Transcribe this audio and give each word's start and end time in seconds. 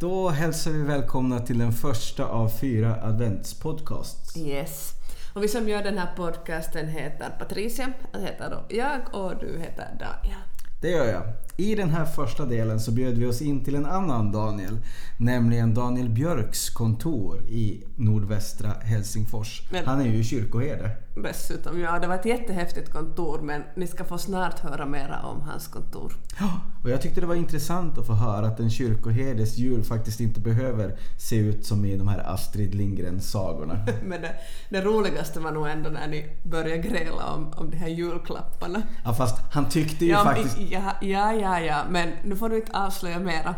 Då 0.00 0.28
hälsar 0.28 0.70
vi 0.70 0.82
välkomna 0.82 1.40
till 1.40 1.58
den 1.58 1.72
första 1.72 2.26
av 2.26 2.48
fyra 2.48 3.02
adventspodcasts. 3.02 4.36
Yes. 4.36 4.92
Och 5.34 5.42
vi 5.42 5.48
som 5.48 5.68
gör 5.68 5.82
den 5.82 5.98
här 5.98 6.16
podcasten 6.16 6.88
heter 6.88 7.30
Patricia, 7.38 7.92
jag 8.12 8.20
heter 8.20 8.50
då 8.50 8.76
jag 8.76 9.00
och 9.12 9.38
du 9.40 9.58
heter 9.58 9.88
Daniel. 9.98 10.38
Det 10.82 10.90
gör 10.90 11.06
jag. 11.06 11.22
I 11.58 11.74
den 11.74 11.90
här 11.90 12.04
första 12.04 12.44
delen 12.44 12.80
så 12.80 12.90
bjöd 12.92 13.18
vi 13.18 13.26
oss 13.26 13.42
in 13.42 13.64
till 13.64 13.74
en 13.74 13.86
annan 13.86 14.32
Daniel. 14.32 14.78
Nämligen 15.18 15.74
Daniel 15.74 16.08
Björks 16.08 16.70
kontor 16.70 17.40
i 17.48 17.84
nordvästra 17.96 18.70
Helsingfors. 18.82 19.62
Men- 19.72 19.86
Han 19.86 20.00
är 20.00 20.04
ju 20.04 20.24
kyrkoherde. 20.24 20.90
Dessutom, 21.22 21.80
ja 21.80 21.98
det 21.98 22.06
var 22.06 22.14
ett 22.14 22.24
jättehäftigt 22.24 22.92
kontor 22.92 23.40
men 23.42 23.62
ni 23.76 23.86
ska 23.86 24.04
få 24.04 24.18
snart 24.18 24.58
höra 24.58 24.86
mera 24.86 25.22
om 25.22 25.40
hans 25.40 25.68
kontor. 25.68 26.12
Ja, 26.40 26.60
och 26.84 26.90
jag 26.90 27.02
tyckte 27.02 27.20
det 27.20 27.26
var 27.26 27.34
intressant 27.34 27.98
att 27.98 28.06
få 28.06 28.12
höra 28.12 28.46
att 28.46 28.60
en 28.60 28.70
kyrkoherdes 28.70 29.56
jul 29.58 29.84
faktiskt 29.84 30.20
inte 30.20 30.40
behöver 30.40 30.98
se 31.18 31.36
ut 31.36 31.66
som 31.66 31.84
i 31.84 31.96
de 31.96 32.08
här 32.08 32.18
Astrid 32.34 32.74
Lindgren-sagorna. 32.74 33.86
Men 34.04 34.22
det, 34.22 34.34
det 34.70 34.80
roligaste 34.80 35.40
var 35.40 35.52
nog 35.52 35.66
ändå 35.68 35.90
när 35.90 36.08
ni 36.08 36.26
började 36.42 36.78
gräla 36.78 37.24
om, 37.34 37.52
om 37.56 37.70
de 37.70 37.76
här 37.76 37.88
julklapparna. 37.88 38.82
Ja, 39.04 39.14
fast 39.14 39.36
han 39.52 39.68
tyckte 39.68 40.04
ju 40.04 40.10
Ja, 40.10 40.24
faktiskt... 40.24 40.58
ja, 40.70 40.92
ja, 41.00 41.32
ja, 41.32 41.45
ja, 41.46 41.60
ja, 41.60 41.84
men 41.90 42.12
nu 42.22 42.36
får 42.36 42.48
du 42.48 42.56
inte 42.56 42.78
avslöja 42.78 43.18
mera. 43.18 43.54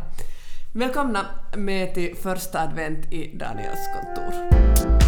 Välkomna 0.73 1.27
med 1.56 1.95
till 1.95 2.16
första 2.16 2.61
advent 2.61 3.12
i 3.12 3.37
Daniels 3.37 3.88
kontor. 3.95 5.08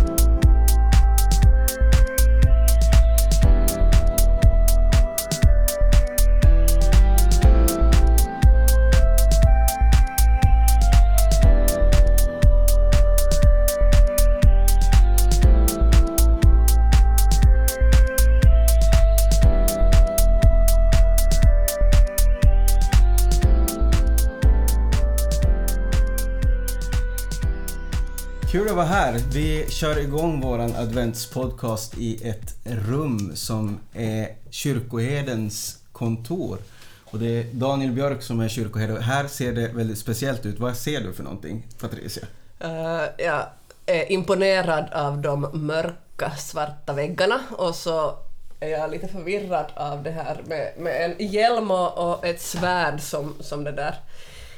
Att 28.71 28.77
vara 28.77 28.87
här. 28.87 29.21
Vi 29.33 29.67
kör 29.69 29.99
igång 29.99 30.41
våran 30.41 30.77
adventspodcast 30.77 31.99
i 31.99 32.29
ett 32.29 32.55
rum 32.65 33.33
som 33.35 33.79
är 33.95 34.29
kyrkoherdens 34.51 35.79
kontor. 35.93 36.59
Och 37.05 37.19
det 37.19 37.27
är 37.27 37.45
Daniel 37.53 37.93
Björk 37.93 38.23
som 38.23 38.41
är 38.41 38.49
kyrkoherde. 38.49 39.01
Här 39.01 39.27
ser 39.27 39.53
det 39.53 39.69
väldigt 39.69 39.99
speciellt 39.99 40.47
ut. 40.47 40.59
Vad 40.59 40.77
ser 40.77 41.01
du 41.01 41.13
för 41.13 41.23
någonting, 41.23 41.67
Patricia? 41.81 42.25
Uh, 42.65 43.03
jag 43.19 43.47
är 43.87 44.13
imponerad 44.13 44.93
av 44.93 45.19
de 45.19 45.51
mörka 45.53 46.31
svarta 46.31 46.93
väggarna 46.93 47.41
och 47.51 47.75
så 47.75 48.19
är 48.61 48.69
jag 48.69 48.91
lite 48.91 49.09
förvirrad 49.09 49.67
av 49.75 50.03
det 50.03 50.11
här 50.11 50.43
med, 50.47 50.73
med 50.79 51.05
en 51.05 51.27
hjälm 51.27 51.71
och, 51.71 51.99
och 51.99 52.27
ett 52.27 52.41
svärd 52.41 53.01
som, 53.01 53.35
som 53.41 53.65
det 53.65 53.73
där 53.73 53.95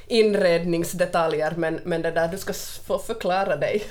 inredningsdetaljer 0.07 1.53
men, 1.57 1.79
men 1.85 2.01
det 2.01 2.11
där, 2.11 2.27
du 2.27 2.37
ska 2.37 2.53
få 2.85 2.99
förklara 2.99 3.55
dig. 3.55 3.83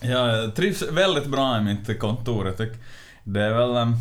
Jag 0.00 0.54
trivs 0.54 0.82
väldigt 0.82 1.26
bra 1.26 1.58
i 1.58 1.60
mitt 1.60 2.00
kontor. 2.00 2.46
Jag 2.46 2.56
tycker 2.56 2.76
det 3.24 3.42
är 3.42 3.52
väl... 3.52 3.76
ehm, 3.76 3.94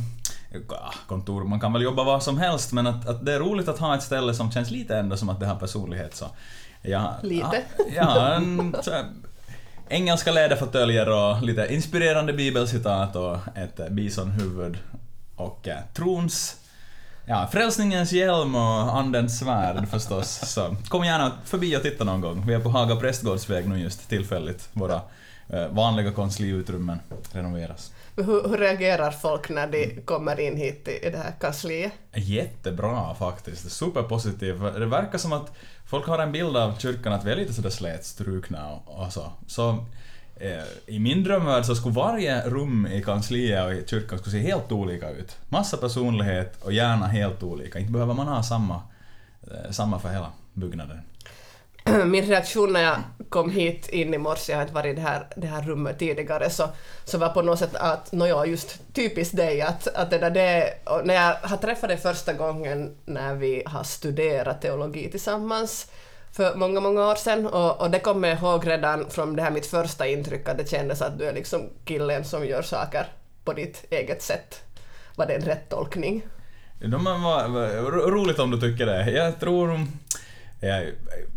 ja, 0.70 0.94
kontor, 1.08 1.44
man 1.44 1.59
kan 1.59 1.73
väl 1.73 1.81
jobba 1.81 2.03
var 2.03 2.20
som 2.20 2.38
helst 2.38 2.73
men 2.73 2.88
att, 2.88 3.08
att 3.08 3.25
det 3.25 3.33
är 3.33 3.39
roligt 3.39 3.67
att 3.67 3.80
ha 3.80 3.95
ett 3.95 4.03
ställe 4.03 4.33
som 4.33 4.52
känns 4.52 4.72
lite 4.72 4.98
ändå 4.98 5.17
som 5.17 5.30
att 5.30 5.39
det 5.39 5.45
har 5.45 5.56
personlighet. 5.56 6.16
Så 6.16 6.25
jag, 6.81 7.14
Lite? 7.23 7.61
Ja, 7.95 8.33
en, 8.33 8.76
så 8.81 8.92
engelska 9.89 10.31
läderfåtöljer 10.31 11.09
och 11.09 11.42
lite 11.42 11.73
inspirerande 11.73 12.33
bibelcitat 12.33 13.16
och 13.16 13.38
ett 13.55 13.89
bisonhuvud 13.89 14.78
och 15.36 15.67
eh, 15.67 15.78
trons 15.94 16.55
Ja, 17.31 17.47
frälsningens 17.52 18.11
hjälm 18.11 18.55
och 18.55 18.97
andens 18.97 19.39
svärd 19.39 19.87
förstås. 19.87 20.53
Så 20.53 20.75
kom 20.87 21.05
gärna 21.05 21.31
förbi 21.45 21.77
och 21.77 21.81
titta 21.81 22.03
någon 22.03 22.21
gång. 22.21 22.43
Vi 22.47 22.53
är 22.53 22.59
på 22.59 22.69
Haga 22.69 22.95
prästgårdsväg 22.95 23.69
nu 23.69 23.80
just 23.80 24.09
tillfälligt. 24.09 24.69
Våra 24.73 25.02
eh, 25.49 25.67
vanliga 25.67 26.11
konstliutrymmen 26.11 26.99
renoveras. 27.31 27.93
Hur, 28.15 28.49
hur 28.49 28.58
reagerar 28.58 29.11
folk 29.11 29.49
när 29.49 29.67
de 29.67 30.02
kommer 30.05 30.39
in 30.39 30.58
hit 30.58 30.87
i, 30.87 31.09
det 31.09 31.17
här 31.17 31.33
kansliet? 31.39 31.92
Jättebra 32.14 33.15
faktiskt, 33.15 33.71
superpositiv. 33.71 34.59
Det 34.59 34.86
verkar 34.86 35.17
som 35.17 35.33
att 35.33 35.53
folk 35.86 36.08
har 36.08 36.19
en 36.19 36.31
bild 36.31 36.58
av 36.58 36.77
kyrkan 36.77 37.13
att 37.13 37.25
vi 37.25 37.31
är 37.31 37.36
lite 37.36 37.53
sådär 37.53 37.69
slätstrukna 37.69 38.71
och, 38.71 39.03
och 39.03 39.13
så. 39.13 39.31
Så 39.48 39.86
Eh, 40.44 40.64
i 40.86 41.00
min 41.00 41.24
drömvärld 41.24 41.66
så 41.66 41.76
skulle 41.76 41.96
varje 41.96 42.42
rum 42.42 42.88
i 42.88 43.04
kansliet 43.04 43.66
och 43.66 43.74
i 43.74 43.84
kyrkan 43.88 44.20
skulle 44.20 44.32
se 44.32 44.40
helt 44.40 44.72
olika 44.72 45.10
ut. 45.10 45.38
Massa 45.50 45.78
personlighet 45.78 46.64
och 46.64 46.74
gärna 46.74 47.08
helt 47.08 47.44
olika. 47.44 47.80
Inte 47.80 47.92
behöver 47.92 48.14
man 48.14 48.28
ha 48.28 48.44
samma, 48.44 48.82
eh, 49.52 49.72
samma 49.72 50.00
för 50.00 50.10
hela 50.10 50.32
byggnaden. 50.54 51.02
Min 52.06 52.26
reaktion 52.26 52.74
när 52.74 52.82
jag 52.82 52.98
kom 53.30 53.50
hit 53.50 53.90
in 53.90 54.14
i 54.14 54.18
morse, 54.18 54.52
jag 54.52 54.58
har 54.58 54.62
inte 54.62 54.74
varit 54.74 54.92
i 54.92 54.96
det 54.96 55.02
här, 55.02 55.28
det 55.36 55.48
här 55.48 55.62
rummet 55.62 56.00
tidigare, 56.00 56.50
så, 56.50 56.70
så 57.06 57.18
var 57.18 57.30
på 57.30 57.42
något 57.42 57.60
sätt 57.60 57.76
att, 57.76 58.12
nåja, 58.12 58.46
just 58.46 58.94
typiskt 58.94 59.36
dig, 59.36 59.62
att, 59.62 59.88
att 59.88 60.10
det 60.10 60.18
där 60.18 60.32
det, 60.32 60.73
när 61.04 61.14
jag 61.14 61.36
har 61.42 61.58
träffat 61.58 61.90
dig 61.90 61.98
första 61.98 62.34
gången 62.34 62.96
när 63.06 63.36
vi 63.36 63.64
har 63.66 63.84
studerat 63.84 64.62
teologi 64.62 65.12
tillsammans 65.12 65.88
för 66.33 66.55
många, 66.55 66.80
många 66.80 67.08
år 67.08 67.15
sedan, 67.15 67.45
och, 67.45 67.81
och 67.81 67.92
det 67.92 67.99
kommer 67.99 68.27
jag 68.27 68.37
ihåg 68.37 68.67
redan 68.67 69.09
från 69.09 69.36
det 69.36 69.42
här 69.42 69.52
mitt 69.52 69.65
första 69.65 70.08
intryck, 70.08 70.49
att 70.49 70.58
det 70.58 70.69
kändes 70.69 71.02
att 71.02 71.19
du 71.19 71.25
är 71.25 71.33
liksom 71.33 71.69
killen 71.86 72.25
som 72.25 72.45
gör 72.45 72.61
saker 72.61 73.05
på 73.43 73.53
ditt 73.53 73.86
eget 73.89 74.21
sätt. 74.21 74.64
Var 75.15 75.25
det 75.25 75.33
en 75.33 75.42
rätt 75.42 75.69
tolkning? 75.69 76.21
De 76.80 77.03
var, 77.03 77.47
var, 77.47 77.92
roligt 78.11 78.39
om 78.39 78.52
du 78.52 78.59
tycker 78.59 78.86
det. 78.86 79.11
Jag 79.11 79.39
tror... 79.39 79.87
Jag, 80.64 80.87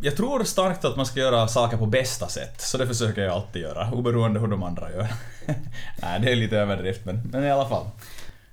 jag 0.03 0.17
tror 0.17 0.45
starkt 0.45 0.85
att 0.85 0.97
man 0.97 1.07
ska 1.07 1.21
göra 1.21 1.49
saker 1.49 1.77
på 1.77 1.87
bästa 1.87 2.29
sätt, 2.29 2.61
så 2.61 2.79
det 2.79 2.87
försöker 2.87 3.23
jag 3.23 3.33
alltid 3.33 3.63
göra, 3.63 3.91
oberoende 3.93 4.41
hur 4.41 4.47
de 4.47 4.63
andra 4.63 4.91
gör. 4.93 5.07
Nej, 6.03 6.21
det 6.21 6.33
är 6.33 6.37
lite 6.37 6.57
överdrift, 6.57 7.05
men, 7.05 7.23
men 7.33 7.45
i 7.45 7.51
alla 7.51 7.69
fall. 7.69 7.87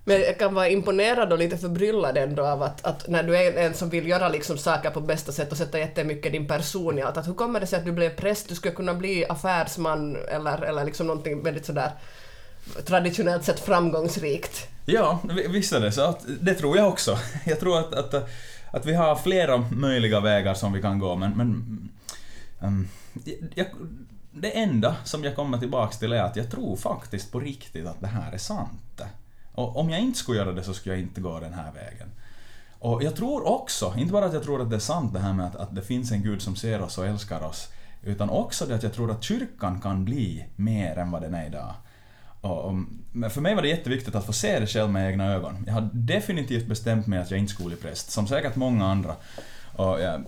Men 0.04 0.22
jag 0.22 0.40
kan 0.40 0.54
vara 0.54 0.70
imponerad 0.70 1.34
och 1.34 1.40
lite 1.40 1.58
förbryllad 1.58 2.18
ändå 2.18 2.46
av 2.46 2.64
att, 2.64 2.86
att 2.86 3.08
när 3.08 3.24
du 3.24 3.38
är 3.38 3.58
en 3.58 3.74
som 3.74 3.90
vill 3.90 4.08
göra 4.08 4.30
liksom 4.30 4.58
saker 4.58 4.90
på 4.90 5.02
bästa 5.02 5.32
sätt 5.32 5.52
och 5.52 5.58
sätta 5.58 5.80
jättemycket 5.80 6.32
din 6.32 6.48
person 6.48 7.00
i 7.00 7.02
allt, 7.02 7.18
att 7.18 7.28
hur 7.28 7.34
kommer 7.34 7.60
det 7.60 7.68
sig 7.68 7.80
att 7.80 7.86
du 7.86 7.92
blev 7.92 8.10
präst? 8.16 8.50
Du 8.50 8.56
skulle 8.56 8.74
kunna 8.74 8.94
bli 8.94 9.26
affärsman 9.26 10.18
eller, 10.32 10.62
eller 10.62 10.86
liksom 10.86 11.08
någonting 11.08 11.44
väldigt 11.44 11.66
sådär 11.66 11.92
traditionellt 12.86 13.44
sett 13.44 13.60
framgångsrikt. 13.60 14.68
Ja, 14.86 15.20
visst 15.50 15.74
är 15.74 15.80
det 15.80 15.92
så. 15.92 16.02
Att, 16.02 16.26
det 16.42 16.54
tror 16.54 16.78
jag 16.78 16.88
också. 16.88 17.18
Jag 17.46 17.60
tror 17.60 17.80
att, 17.80 17.94
att, 17.94 18.30
att 18.72 18.86
vi 18.86 18.94
har 18.94 19.16
flera 19.16 19.58
möjliga 19.58 20.20
vägar 20.20 20.54
som 20.54 20.74
vi 20.74 20.82
kan 20.82 21.00
gå, 21.00 21.16
men... 21.16 21.32
men 21.38 21.90
um, 22.60 22.88
jag, 23.56 23.68
det 24.34 24.50
enda 24.50 24.96
som 25.04 25.24
jag 25.24 25.36
kommer 25.36 25.58
tillbaks 25.58 26.00
till 26.00 26.14
är 26.14 26.22
att 26.22 26.36
jag 26.36 26.52
tror 26.52 26.76
faktiskt 26.76 27.32
på 27.32 27.40
riktigt 27.40 27.88
att 27.88 28.02
det 28.02 28.08
här 28.08 28.32
är 28.32 28.38
sant. 28.38 29.02
Och 29.54 29.78
om 29.78 29.90
jag 29.90 30.00
inte 30.00 30.20
skulle 30.20 30.38
göra 30.38 30.52
det 30.52 30.64
så 30.64 30.74
skulle 30.74 30.96
jag 30.96 31.02
inte 31.04 31.22
gå 31.22 31.40
den 31.40 31.54
här 31.54 31.72
vägen. 31.72 32.12
Och 32.80 33.04
jag 33.04 33.16
tror 33.16 33.48
också, 33.48 33.94
inte 33.98 34.14
bara 34.14 34.26
att 34.26 34.34
jag 34.34 34.44
tror 34.44 34.62
att 34.62 34.70
det 34.70 34.76
är 34.76 34.80
sant 34.80 35.14
det 35.14 35.20
här 35.20 35.34
med 35.34 35.46
att, 35.46 35.56
att 35.56 35.76
det 35.76 35.82
finns 35.82 36.12
en 36.12 36.24
Gud 36.24 36.42
som 36.42 36.56
ser 36.56 36.82
oss 36.82 36.98
och 36.98 37.06
älskar 37.06 37.44
oss, 37.44 37.68
utan 38.04 38.30
också 38.30 38.66
det 38.66 38.76
att 38.76 38.84
jag 38.84 38.94
tror 38.94 39.12
att 39.12 39.24
kyrkan 39.24 39.82
kan 39.82 40.06
bli 40.06 40.46
mer 40.56 40.98
än 40.98 41.12
vad 41.12 41.22
den 41.22 41.34
är 41.34 41.46
idag. 41.48 41.74
Och, 42.42 42.66
och, 42.66 42.74
för 43.32 43.42
mig 43.42 43.56
var 43.56 43.62
det 43.62 43.68
jätteviktigt 43.68 44.16
att 44.16 44.26
få 44.26 44.34
se 44.34 44.60
det 44.60 44.68
själv 44.68 44.90
med 44.90 45.12
egna 45.12 45.34
ögon. 45.34 45.64
Jag 45.68 45.74
har 45.74 45.90
definitivt 45.94 46.68
bestämt 46.68 47.08
mig 47.08 47.20
att 47.20 47.32
jag 47.32 47.40
inte 47.40 47.54
skulle 47.54 47.68
bli 47.68 47.78
präst, 47.78 48.12
som 48.12 48.28
säkert 48.28 48.56
många 48.56 48.86
andra. 48.86 49.16
Och 49.81 50.02
jag 50.02 50.24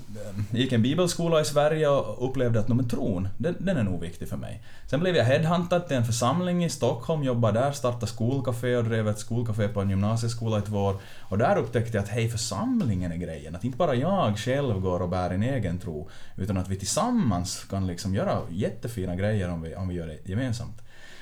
gick 0.52 0.72
en 0.72 0.81
bibelskola 0.81 1.41
i 1.41 1.46
Sverige 1.46 1.88
och 1.88 2.30
upplevde 2.30 2.59
att 2.59 2.68
men 2.68 2.90
tron, 2.90 3.28
den, 3.38 3.56
den 3.59 3.78
är 3.78 3.84
nog 3.84 4.01
viktig 4.01 4.28
för 4.28 4.38
mig. 4.38 4.63
Sen 4.89 5.00
blev 5.00 5.16
jag 5.16 5.25
headhuntad 5.25 5.80
till 5.80 5.98
en 5.98 6.06
församling 6.06 6.66
i 6.66 6.69
Stockholm, 6.69 7.24
jobbade 7.24 7.60
där, 7.60 7.72
startade 7.72 8.07
skolcafé 8.07 8.75
och 8.75 8.83
drev 8.83 9.07
ett 9.07 9.19
skolcafé 9.19 9.68
på 9.68 9.81
en 9.81 9.89
gymnasieskola 9.89 10.60
i 10.60 10.62
två 10.62 10.78
år. 10.78 10.95
Och 11.19 11.38
där 11.38 11.57
upptäckte 11.57 11.98
jag 11.98 12.04
att 12.04 12.10
hej, 12.10 12.30
församlingen 12.30 13.12
är 13.12 13.16
grejen. 13.16 13.56
Att 13.56 13.63
inte 13.63 13.78
bara 13.78 13.95
jag 13.95 14.38
själv 14.38 14.80
går 14.80 15.00
och 15.00 15.10
bär 15.10 15.30
en 15.30 15.44
egen 15.44 15.80
tro, 15.80 16.10
utan 16.38 16.57
att 16.57 16.69
vi 16.69 16.75
tillsammans 16.75 17.66
kan 17.69 17.88
liksom 17.88 18.16
göra 18.16 18.39
jättefina 18.50 19.16
grejer 19.16 19.50
om 19.50 19.62
vi, 19.62 19.75
om 19.75 19.88
vi 19.88 19.95
gör 19.95 20.07
det 20.07 20.30
gemensamt. 20.30 20.81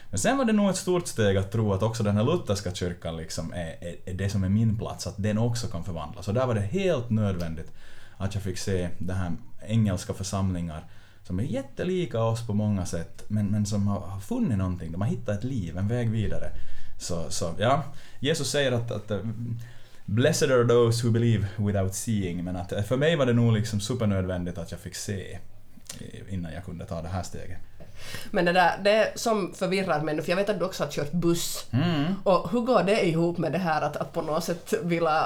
Men 0.10 0.20
sen 0.20 0.38
var 0.38 0.46
det 0.46 0.54
nog 0.54 0.70
ett 0.70 0.76
stort 0.76 1.08
steg 1.08 1.38
att 1.38 1.52
tro 1.52 1.74
att 1.74 1.84
också 1.84 2.04
den 2.04 2.18
här 2.18 2.24
lutherska 2.24 2.74
kyrkan 2.74 3.18
liksom 3.18 3.54
är, 3.54 3.76
är, 3.82 3.96
är 4.06 4.14
det 4.14 4.30
som 4.30 4.44
är 4.44 4.50
min 4.50 4.78
plats, 4.78 5.08
att 5.08 5.16
den 5.18 5.38
också 5.38 5.68
kan 5.68 5.84
förvandlas. 5.84 6.28
Och 6.28 6.34
där 6.34 6.48
var 6.48 6.56
det 6.56 6.62
helt 6.62 7.10
nödvändigt 7.10 7.72
att 8.22 8.34
jag 8.36 8.44
fick 8.44 8.58
se 8.58 8.90
det 8.98 9.14
här 9.14 9.32
engelska 9.68 10.14
församlingar 10.14 10.86
som 11.24 11.40
är 11.40 11.44
jättelika 11.44 12.24
oss 12.24 12.48
på 12.48 12.54
många 12.54 12.86
sätt, 12.86 13.24
men, 13.28 13.48
men 13.48 13.66
som 13.66 13.88
har, 13.88 14.00
har 14.00 14.20
funnit 14.20 14.58
någonting, 14.58 14.92
de 14.92 15.02
har 15.02 15.08
hittat 15.08 15.38
ett 15.38 15.44
liv, 15.44 15.78
en 15.78 15.88
väg 15.88 16.10
vidare. 16.10 16.52
Så, 17.00 17.30
så 17.30 17.56
ja, 17.60 17.84
Jesus 18.20 18.52
säger 18.52 18.72
att, 18.72 18.92
att 18.92 19.12
eh, 19.12 19.20
Blessed 20.06 20.52
are 20.52 20.68
those 20.68 21.08
who 21.08 21.12
believe 21.12 21.48
without 21.58 21.96
seeing, 21.96 22.44
men 22.44 22.56
att 22.56 22.72
eh, 22.72 22.84
för 22.84 22.98
mig 22.98 23.16
var 23.16 23.26
det 23.26 23.34
nog 23.34 23.54
liksom 23.54 23.80
supernödvändigt 23.80 24.58
att 24.58 24.72
jag 24.72 24.80
fick 24.80 24.96
se 24.96 25.40
eh, 26.00 26.34
innan 26.34 26.54
jag 26.54 26.66
kunde 26.66 26.86
ta 26.86 27.02
det 27.02 27.08
här 27.08 27.24
steget. 27.24 27.58
Men 28.32 28.46
det 28.46 28.52
där, 28.52 28.72
det 28.84 29.12
som 29.16 29.54
förvirrar 29.54 30.02
mig 30.02 30.16
nu, 30.16 30.22
för 30.22 30.30
jag 30.30 30.38
vet 30.38 30.50
att 30.50 30.60
du 30.60 30.66
också 30.66 30.84
har 30.84 30.92
kört 30.92 31.12
buss. 31.12 31.66
Mm. 31.72 32.16
Och 32.24 32.52
hur 32.52 32.62
går 32.62 32.84
det 32.84 33.08
ihop 33.08 33.38
med 33.38 33.52
det 33.52 33.58
här 33.58 33.82
att, 33.82 33.98
att 33.98 34.14
på 34.14 34.22
något 34.22 34.44
sätt 34.44 34.74
vilja, 34.84 35.26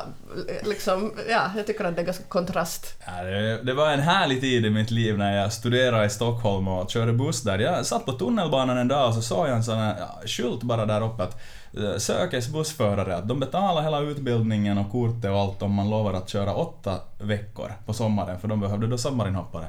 liksom, 0.64 1.14
ja, 1.30 1.52
jag 1.56 1.68
tycker 1.68 1.86
att 1.86 1.96
det 1.96 2.02
är 2.02 2.06
ganska 2.06 2.24
kontrast. 2.24 2.94
Ja, 3.06 3.24
det, 3.24 3.64
det 3.64 3.74
var 3.74 3.92
en 3.92 4.00
härlig 4.00 4.42
tid 4.42 4.66
i 4.66 4.70
mitt 4.70 4.92
liv 4.92 5.18
när 5.18 5.38
jag 5.38 5.54
studerade 5.54 6.06
i 6.06 6.10
Stockholm 6.10 6.68
och 6.68 6.90
körde 6.90 7.14
buss 7.14 7.42
där. 7.42 7.60
Jag 7.60 7.86
satt 7.86 8.06
på 8.06 8.12
tunnelbanan 8.12 8.78
en 8.78 8.88
dag 8.88 9.08
och 9.08 9.16
så 9.16 9.22
såg 9.22 9.48
jag 9.48 9.56
en 9.56 9.64
sån 9.64 9.78
här 9.78 9.96
ja, 10.00 10.28
skylt 10.28 10.64
bara 10.64 10.86
där 10.86 11.04
uppe 11.04 11.24
att 11.24 11.42
eh, 11.78 11.98
sökes 11.98 12.48
bussförare, 12.48 13.16
att 13.16 13.28
de 13.28 13.40
betalar 13.40 13.82
hela 13.82 14.00
utbildningen 14.00 14.78
och 14.78 14.92
kortet 14.92 15.32
och 15.32 15.40
allt 15.40 15.62
om 15.62 15.74
man 15.74 15.90
lovar 15.90 16.14
att 16.14 16.30
köra 16.30 16.54
åtta 16.54 17.00
veckor 17.20 17.72
på 17.86 17.94
sommaren, 17.94 18.40
för 18.40 18.48
de 18.48 18.60
behövde 18.60 18.88
då 18.88 18.98
sommarinhoppare. 18.98 19.66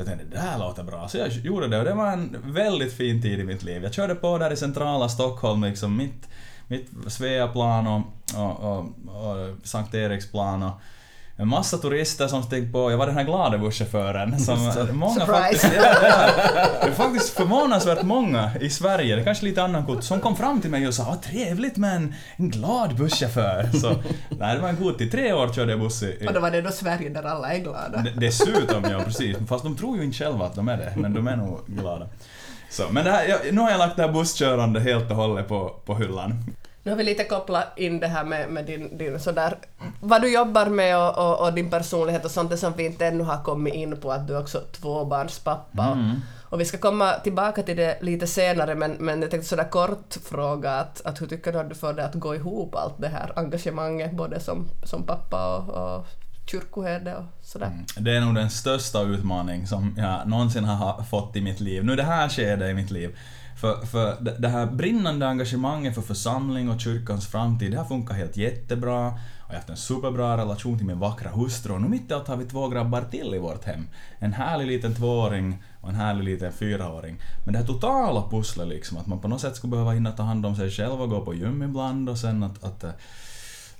Så 0.00 0.10
jag 0.10 0.18
tänkte, 0.18 0.36
det 0.36 0.42
här 0.42 0.58
låter 0.58 0.82
bra. 0.82 1.08
Så 1.08 1.18
jag 1.18 1.28
gjorde 1.28 1.68
det 1.68 1.78
och 1.78 1.84
det 1.84 1.94
var 1.94 2.12
en 2.12 2.36
väldigt 2.44 2.92
fin 2.92 3.22
tid 3.22 3.40
i 3.40 3.44
mitt 3.44 3.62
liv. 3.62 3.82
Jag 3.82 3.94
körde 3.94 4.14
på 4.14 4.38
där 4.38 4.50
i 4.52 4.56
centrala 4.56 5.08
Stockholm, 5.08 5.64
liksom 5.64 5.96
mitt, 5.96 6.28
mitt 6.68 6.88
Sveaplan 7.06 7.86
och, 7.86 8.02
och, 8.36 8.60
och, 8.60 8.78
och 9.06 9.56
Sankt 9.62 9.94
Eriksplan 9.94 10.62
och 10.62 10.72
en 11.40 11.48
massa 11.48 11.78
turister 11.78 12.26
som 12.28 12.42
steg 12.42 12.72
på. 12.72 12.90
Jag 12.90 12.98
var 12.98 13.06
den 13.06 13.14
här 13.16 13.24
glada 13.24 13.58
busschauffören 13.58 14.40
som 14.40 14.72
många 14.92 15.14
Surprise. 15.14 15.32
faktiskt... 15.32 15.64
Ja, 15.76 15.94
ja. 16.02 16.66
Det 16.82 16.88
är 16.88 16.92
faktiskt 16.92 17.30
förvånansvärt 17.36 18.02
många 18.02 18.50
i 18.60 18.70
Sverige, 18.70 19.14
det 19.16 19.20
är 19.20 19.24
kanske 19.24 19.44
lite 19.44 19.62
annan 19.62 19.86
kultur, 19.86 20.02
som 20.02 20.20
kom 20.20 20.36
fram 20.36 20.60
till 20.60 20.70
mig 20.70 20.88
och 20.88 20.94
sa 20.94 21.04
vad 21.04 21.22
trevligt 21.22 21.76
med 21.76 21.96
en, 21.96 22.14
en 22.36 22.50
glad 22.50 22.96
busschaufför. 22.96 23.68
Så, 23.80 23.92
nej, 24.38 24.54
det 24.56 24.62
var 24.62 24.68
en 24.68 24.76
god 24.80 24.98
tid. 24.98 25.10
Tre 25.12 25.32
år 25.32 25.52
körde 25.52 25.70
jag 25.72 25.80
buss 25.80 26.02
i, 26.02 26.18
i 26.20 26.28
Och 26.28 26.32
då 26.34 26.40
var 26.40 26.50
det 26.50 26.60
då 26.62 26.70
Sverige 26.70 27.08
där 27.08 27.22
alla 27.22 27.52
är 27.52 27.58
glada. 27.58 27.98
D- 28.04 28.12
Dessutom, 28.16 28.84
ja 28.90 29.00
precis. 29.04 29.36
Fast 29.48 29.64
de 29.64 29.76
tror 29.76 29.96
ju 29.96 30.04
inte 30.04 30.16
själva 30.16 30.44
att 30.46 30.54
de 30.54 30.68
är 30.68 30.76
det, 30.76 30.92
men 30.96 31.14
de 31.14 31.28
är 31.28 31.36
nog 31.36 31.60
glada. 31.66 32.06
Så, 32.70 32.82
men 32.90 33.06
här, 33.06 33.24
jag, 33.28 33.38
nu 33.54 33.60
har 33.60 33.70
jag 33.70 33.78
lagt 33.78 33.96
det 33.96 34.02
här 34.02 34.12
busskörande 34.12 34.80
helt 34.80 35.10
och 35.10 35.16
hållet 35.16 35.48
på, 35.48 35.74
på 35.86 35.94
hyllan. 35.94 36.44
Nu 36.82 36.90
har 36.90 36.98
vi 36.98 37.04
lite 37.04 37.24
kopplat 37.24 37.78
in 37.78 38.00
det 38.00 38.06
här 38.06 38.24
med, 38.24 38.50
med 38.50 38.66
din, 38.66 38.98
din 38.98 39.20
sådär, 39.20 39.54
vad 40.00 40.22
du 40.22 40.32
jobbar 40.32 40.66
med 40.66 40.98
och, 40.98 41.18
och, 41.18 41.46
och 41.46 41.54
din 41.54 41.70
personlighet 41.70 42.24
och 42.24 42.30
sånt, 42.30 42.58
som 42.58 42.72
vi 42.76 42.86
inte 42.86 43.06
ännu 43.06 43.24
har 43.24 43.42
kommit 43.42 43.74
in 43.74 43.96
på, 43.96 44.12
att 44.12 44.26
du 44.26 44.34
är 44.34 44.40
också 44.40 44.60
tvåbarnspappa. 44.60 45.86
Mm. 45.86 46.10
Och, 46.10 46.52
och 46.52 46.60
vi 46.60 46.64
ska 46.64 46.78
komma 46.78 47.12
tillbaka 47.12 47.62
till 47.62 47.76
det 47.76 47.98
lite 48.02 48.26
senare, 48.26 48.74
men, 48.74 48.92
men 48.92 49.22
jag 49.22 49.30
tänkte 49.30 49.48
sådär 49.48 49.70
kort 49.70 50.14
fråga 50.24 50.72
att, 50.72 51.06
att 51.06 51.20
hur 51.20 51.26
tycker 51.26 51.52
du 51.52 51.58
att 51.58 51.68
du 51.68 51.74
får 51.74 51.92
det 51.92 52.04
att 52.04 52.14
gå 52.14 52.34
ihop 52.34 52.74
allt 52.74 52.94
det 52.98 53.08
här 53.08 53.32
engagemanget, 53.36 54.12
både 54.12 54.40
som, 54.40 54.68
som 54.84 55.02
pappa 55.02 55.56
och, 55.56 55.96
och 55.96 56.06
kyrkoherde 56.50 57.16
och 57.16 57.24
sådär? 57.42 57.84
Det 57.96 58.16
är 58.16 58.20
nog 58.20 58.34
den 58.34 58.50
största 58.50 59.02
utmaning 59.02 59.66
som 59.66 59.94
jag 59.98 60.28
någonsin 60.28 60.64
har 60.64 61.02
fått 61.02 61.36
i 61.36 61.40
mitt 61.40 61.60
liv. 61.60 61.84
Nu 61.84 61.96
det 61.96 62.02
här 62.02 62.28
skedet 62.28 62.70
i 62.70 62.74
mitt 62.74 62.90
liv. 62.90 63.16
För, 63.60 63.86
för 63.86 64.16
det- 64.38 64.48
här 64.48 64.66
brinnande 64.66 65.28
engagemanget 65.28 65.94
för 65.94 66.02
församling 66.02 66.70
och 66.70 66.80
kyrkans 66.80 67.26
framtid, 67.26 67.70
det 67.70 67.76
har 67.78 67.84
funkat 67.84 68.16
helt 68.16 68.36
jättebra. 68.36 69.06
Och 69.08 69.14
jag 69.48 69.48
har 69.48 69.54
haft 69.54 69.68
en 69.70 69.76
superbra 69.76 70.36
relation 70.36 70.78
till 70.78 70.86
min 70.86 70.98
vackra 70.98 71.30
hustru 71.30 71.72
och 71.72 71.80
nu 71.80 71.88
mitt 71.88 72.10
i 72.10 72.14
allt 72.14 72.28
har 72.28 72.36
vi 72.36 72.44
två 72.44 72.68
grabbar 72.68 73.02
till 73.10 73.34
i 73.34 73.38
vårt 73.38 73.64
hem. 73.64 73.86
En 74.18 74.32
härlig 74.32 74.66
liten 74.66 74.94
tvååring 74.94 75.62
och 75.80 75.88
en 75.88 75.94
härlig 75.94 76.24
liten 76.24 76.52
fyraåring. 76.52 77.16
Men 77.44 77.52
det 77.52 77.58
här 77.58 77.66
totala 77.66 78.30
pusslet 78.30 78.68
liksom, 78.68 78.98
att 78.98 79.06
man 79.06 79.20
på 79.20 79.28
något 79.28 79.40
sätt 79.40 79.56
skulle 79.56 79.70
behöva 79.70 79.92
hinna 79.92 80.12
ta 80.12 80.22
hand 80.22 80.46
om 80.46 80.56
sig 80.56 80.70
själv 80.70 81.00
och 81.02 81.10
gå 81.10 81.20
på 81.24 81.34
gym 81.34 81.62
ibland 81.62 82.08
och 82.08 82.18
sen 82.18 82.42
att, 82.42 82.64
att 82.64 82.84
eh, 82.84 82.90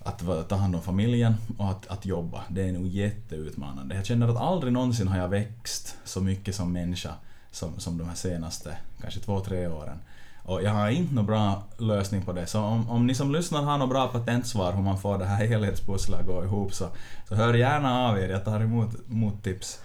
att 0.04 0.48
ta 0.48 0.56
hand 0.56 0.74
om 0.74 0.82
familjen 0.82 1.34
och 1.58 1.70
att, 1.70 1.86
att 1.86 2.06
jobba, 2.06 2.42
det 2.48 2.62
är 2.68 2.72
nog 2.72 2.86
jätteutmanande. 2.86 3.94
Jag 3.94 4.06
känner 4.06 4.28
att 4.28 4.36
aldrig 4.36 4.72
någonsin 4.72 5.08
har 5.08 5.18
jag 5.18 5.28
växt 5.28 5.96
så 6.04 6.20
mycket 6.20 6.54
som 6.54 6.72
människa 6.72 7.10
som, 7.50 7.81
som 7.81 7.99
de 7.99 8.08
här 8.08 8.14
senaste, 8.14 8.76
kanske 9.00 9.20
två, 9.20 9.41
tre 9.41 9.67
åren. 9.67 9.99
Och 10.43 10.62
jag 10.62 10.70
har 10.70 10.88
inte 10.88 11.14
någon 11.14 11.26
bra 11.26 11.62
lösning 11.79 12.23
på 12.23 12.32
det, 12.32 12.47
så 12.47 12.61
om, 12.61 12.91
om 12.91 13.06
ni 13.06 13.14
som 13.14 13.32
lyssnar 13.32 13.62
har 13.62 13.79
något 13.79 13.88
bra 13.88 14.08
patentsvar 14.08 14.73
hur 14.73 14.82
man 14.82 14.99
får 14.99 15.19
det 15.19 15.25
här 15.25 15.47
helhetspusslet 15.47 16.20
att 16.20 16.26
gå 16.26 16.44
ihop 16.44 16.75
så, 16.75 16.88
så 17.29 17.35
hör 17.35 17.55
gärna 17.55 18.08
av 18.08 18.19
er, 18.19 18.29
jag 18.29 18.44
tar 18.44 18.61
emot, 18.61 18.91
emot 19.11 19.43
tips. 19.43 19.81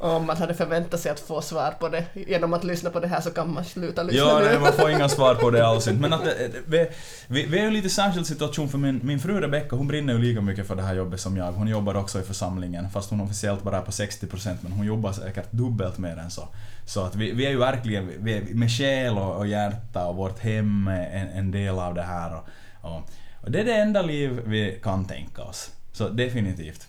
Om 0.00 0.26
man 0.26 0.36
hade 0.36 0.54
förväntat 0.54 1.00
sig 1.00 1.12
att 1.12 1.20
få 1.20 1.40
svar 1.40 1.70
på 1.80 1.88
det 1.88 2.04
genom 2.14 2.52
att 2.52 2.64
lyssna 2.64 2.90
på 2.90 3.00
det 3.00 3.06
här 3.08 3.20
så 3.20 3.30
kan 3.30 3.52
man 3.54 3.64
sluta 3.64 4.02
lyssna 4.02 4.18
Ja, 4.20 4.38
nu. 4.38 4.44
nej, 4.44 4.58
man 4.58 4.72
får 4.72 4.90
inga 4.90 5.08
svar 5.18 5.34
på 5.34 5.50
det 5.50 5.66
alls 5.66 5.88
inte. 5.88 6.00
Men 6.00 6.12
att, 6.12 6.24
det- 6.24 6.48
det- 6.48 6.60
vi, 6.66 6.86
vi, 7.28 7.46
vi 7.46 7.58
är 7.58 7.62
ju 7.64 7.70
lite 7.70 7.88
särskild 7.90 8.26
situation 8.26 8.68
för 8.68 8.78
min, 8.78 9.00
min 9.02 9.20
fru 9.20 9.40
Rebecca, 9.40 9.76
hon 9.76 9.88
brinner 9.88 10.12
ju 10.12 10.18
lika 10.18 10.40
mycket 10.40 10.66
för 10.66 10.76
det 10.76 10.82
här 10.82 10.94
jobbet 10.94 11.20
som 11.20 11.36
jag. 11.36 11.52
Hon 11.52 11.68
jobbar 11.68 11.94
också 11.94 12.20
i 12.20 12.22
församlingen, 12.22 12.90
fast 12.90 13.10
hon 13.10 13.20
officiellt 13.20 13.62
bara 13.62 13.76
är 13.76 13.82
på 13.82 13.90
60% 13.90 14.56
men 14.60 14.72
hon 14.72 14.86
jobbar 14.86 15.12
säkert 15.12 15.52
dubbelt 15.52 15.98
mer 15.98 16.16
än 16.16 16.30
så. 16.30 16.48
Så 16.86 17.04
att 17.04 17.14
vi, 17.14 17.32
vi 17.32 17.46
är 17.46 17.50
ju 17.50 17.58
verkligen, 17.58 18.10
vi 18.18 18.54
med 18.54 18.70
själ 18.70 19.18
och, 19.18 19.36
och 19.36 19.46
hjärta 19.46 20.06
och 20.06 20.16
vårt 20.16 20.38
hem 20.38 20.88
är 20.88 21.10
en, 21.10 21.28
en 21.28 21.50
del 21.50 21.78
av 21.78 21.94
det 21.94 22.02
här. 22.02 22.34
Och, 22.36 22.44
och, 22.90 23.02
och 23.42 23.50
det 23.50 23.60
är 23.60 23.64
det 23.64 23.74
enda 23.76 24.02
liv 24.02 24.40
vi 24.46 24.80
kan 24.82 25.04
tänka 25.04 25.42
oss. 25.42 25.70
Så 25.92 26.08
definitivt. 26.08 26.86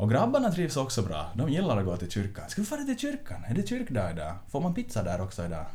Och 0.00 0.10
grabbarna 0.10 0.50
trivs 0.50 0.76
också 0.76 1.02
bra. 1.02 1.26
De 1.34 1.48
gillar 1.48 1.76
att 1.76 1.84
gå 1.84 1.96
till 1.96 2.10
kyrkan. 2.10 2.48
Ska 2.48 2.60
vi 2.60 2.66
fara 2.66 2.80
till 2.80 2.98
kyrkan? 2.98 3.44
Är 3.48 3.54
det 3.54 3.68
kyrkdag 3.68 4.10
idag? 4.10 4.34
Får 4.48 4.60
man 4.60 4.74
pizza 4.74 5.02
där 5.02 5.20
också 5.20 5.44
idag? 5.44 5.66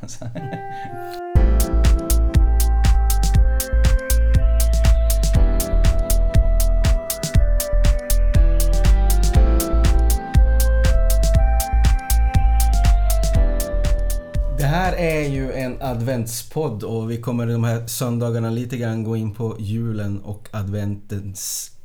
Det 14.58 14.64
här 14.64 14.92
är 14.92 15.28
ju 15.28 15.52
en 15.52 15.82
adventspodd 15.82 16.82
och 16.82 17.10
vi 17.10 17.20
kommer 17.20 17.46
de 17.46 17.64
här 17.64 17.86
söndagarna 17.86 18.50
lite 18.50 18.76
grann 18.76 19.04
gå 19.04 19.16
in 19.16 19.34
på 19.34 19.56
julen 19.58 20.20
och 20.20 20.48
adventens 20.52 21.75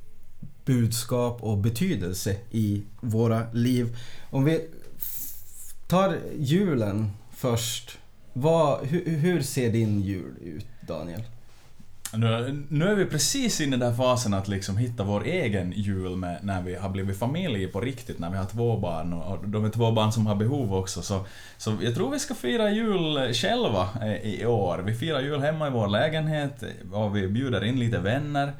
budskap 0.65 1.43
och 1.43 1.57
betydelse 1.57 2.35
i 2.51 2.81
våra 2.99 3.51
liv. 3.51 3.97
Om 4.29 4.45
vi 4.45 4.67
tar 5.87 6.17
julen 6.37 7.11
först. 7.31 7.97
Vad, 8.33 8.85
hur, 8.85 9.05
hur 9.05 9.41
ser 9.41 9.71
din 9.71 10.01
jul 10.01 10.35
ut, 10.41 10.65
Daniel? 10.87 11.21
Nu, 12.13 12.63
nu 12.69 12.87
är 12.87 12.95
vi 12.95 13.05
precis 13.05 13.61
inne 13.61 13.75
i 13.75 13.79
den 13.79 13.89
där 13.89 13.97
fasen 13.97 14.33
att 14.33 14.47
liksom 14.47 14.77
hitta 14.77 15.03
vår 15.03 15.23
egen 15.23 15.73
jul 15.75 16.15
med, 16.15 16.39
när 16.43 16.61
vi 16.61 16.75
har 16.75 16.89
blivit 16.89 17.19
familj 17.19 17.67
på 17.67 17.81
riktigt, 17.81 18.19
när 18.19 18.29
vi 18.29 18.37
har 18.37 18.45
två 18.45 18.77
barn 18.77 19.13
och, 19.13 19.37
och 19.37 19.49
de 19.49 19.65
är 19.65 19.69
två 19.69 19.91
barn 19.91 20.11
som 20.11 20.27
har 20.27 20.35
behov 20.35 20.73
också. 20.73 21.01
Så, 21.01 21.25
så 21.57 21.77
jag 21.81 21.95
tror 21.95 22.11
vi 22.11 22.19
ska 22.19 22.35
fira 22.35 22.71
jul 22.71 23.33
själva 23.33 23.89
eh, 24.01 24.33
i 24.33 24.45
år. 24.45 24.77
Vi 24.77 24.95
firar 24.95 25.21
jul 25.21 25.41
hemma 25.41 25.67
i 25.67 25.71
vår 25.71 25.87
lägenhet 25.87 26.63
och 26.91 27.15
vi 27.15 27.27
bjuder 27.27 27.63
in 27.63 27.79
lite 27.79 27.99
vänner. 27.99 28.53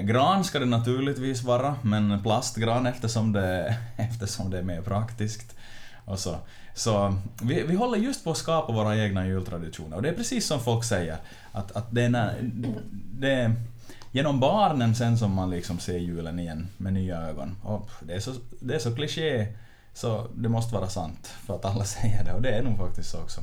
Gran 0.00 0.44
ska 0.44 0.58
det 0.58 0.66
naturligtvis 0.66 1.42
vara, 1.42 1.76
men 1.82 2.22
plastgran 2.22 2.86
eftersom 2.86 3.32
det, 3.32 3.76
eftersom 3.96 4.50
det 4.50 4.58
är 4.58 4.62
mer 4.62 4.82
praktiskt. 4.82 5.54
Och 6.04 6.18
så. 6.18 6.36
Så 6.74 7.16
vi, 7.42 7.62
vi 7.62 7.74
håller 7.74 7.98
just 7.98 8.24
på 8.24 8.30
att 8.30 8.36
skapa 8.36 8.72
våra 8.72 8.96
egna 8.96 9.26
jultraditioner 9.26 9.96
och 9.96 10.02
det 10.02 10.08
är 10.08 10.14
precis 10.14 10.46
som 10.46 10.60
folk 10.60 10.84
säger 10.84 11.16
att, 11.52 11.76
att 11.76 11.86
det 11.90 12.02
är 12.02 12.08
när, 12.08 12.34
det 12.92 13.30
är 13.30 13.54
genom 14.12 14.40
barnen 14.40 14.94
sen 14.94 15.18
som 15.18 15.34
man 15.34 15.50
liksom 15.50 15.78
ser 15.78 15.98
julen 15.98 16.38
igen 16.38 16.68
med 16.76 16.92
nya 16.92 17.20
ögon. 17.20 17.56
Och 17.62 17.90
det 18.00 18.14
är 18.14 18.20
så, 18.20 18.32
det 18.60 18.74
är 18.74 18.78
så 18.78 18.94
kliché 18.94 19.46
så 19.94 20.26
det 20.34 20.48
måste 20.48 20.74
vara 20.74 20.88
sant 20.88 21.26
för 21.46 21.54
att 21.54 21.64
alla 21.64 21.84
säger 21.96 22.24
det 22.24 22.32
och 22.32 22.42
det 22.42 22.50
är 22.50 22.62
nog 22.62 22.78
faktiskt 22.78 23.10
så 23.10 23.18
också. 23.18 23.40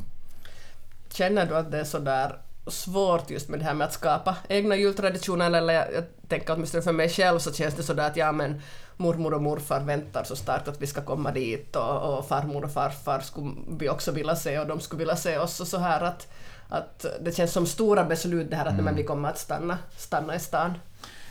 Känner 1.14 1.46
du 1.46 1.58
att 1.58 1.72
det 1.72 1.80
är 1.80 1.84
sådär 1.84 2.36
svårt 2.68 3.30
just 3.30 3.50
med 3.50 3.60
det 3.60 3.66
här 3.66 3.74
med 3.74 3.88
att 3.88 3.94
skapa 3.94 4.36
egna 4.48 4.76
jultraditioner 4.76 5.52
eller 5.52 5.74
jag, 5.74 5.94
jag 5.94 6.04
tänker 6.28 6.54
åtminstone 6.54 6.84
för 6.84 6.92
mig 6.92 7.10
själv 7.10 7.40
så 7.40 7.54
känns 7.54 7.76
det 7.76 7.84
sådär 7.84 8.08
att 8.08 8.18
ja 8.18 8.32
men 8.32 8.62
mormor 8.98 9.34
och 9.34 9.42
morfar 9.42 9.80
väntar 9.80 10.24
så 10.24 10.36
starkt 10.36 10.68
att 10.68 10.82
vi 10.82 10.88
ska 10.88 11.02
komma 11.02 11.32
dit 11.32 11.76
och, 11.76 12.18
och 12.18 12.28
farmor 12.28 12.64
och 12.64 12.72
farfar 12.72 13.20
skulle 13.20 13.52
vi 13.70 13.90
också 13.90 14.12
vilja 14.12 14.36
se 14.36 14.60
och 14.60 14.68
de 14.68 14.80
skulle 14.80 15.00
vilja 15.00 15.16
se 15.16 15.38
oss 15.38 15.60
och 15.60 15.68
så 15.68 15.78
här 15.78 16.02
att, 16.02 16.28
att 16.70 17.06
det 17.22 17.32
känns 17.32 17.52
som 17.52 17.66
stora 17.66 18.04
beslut 18.04 18.50
det 18.50 18.56
här 18.56 18.66
att 18.66 18.84
men 18.84 18.96
vi 18.96 19.04
kommer 19.04 19.30
att 19.30 19.40
stanna, 19.40 19.78
stanna 19.98 20.36
i 20.36 20.40
stan. 20.40 20.74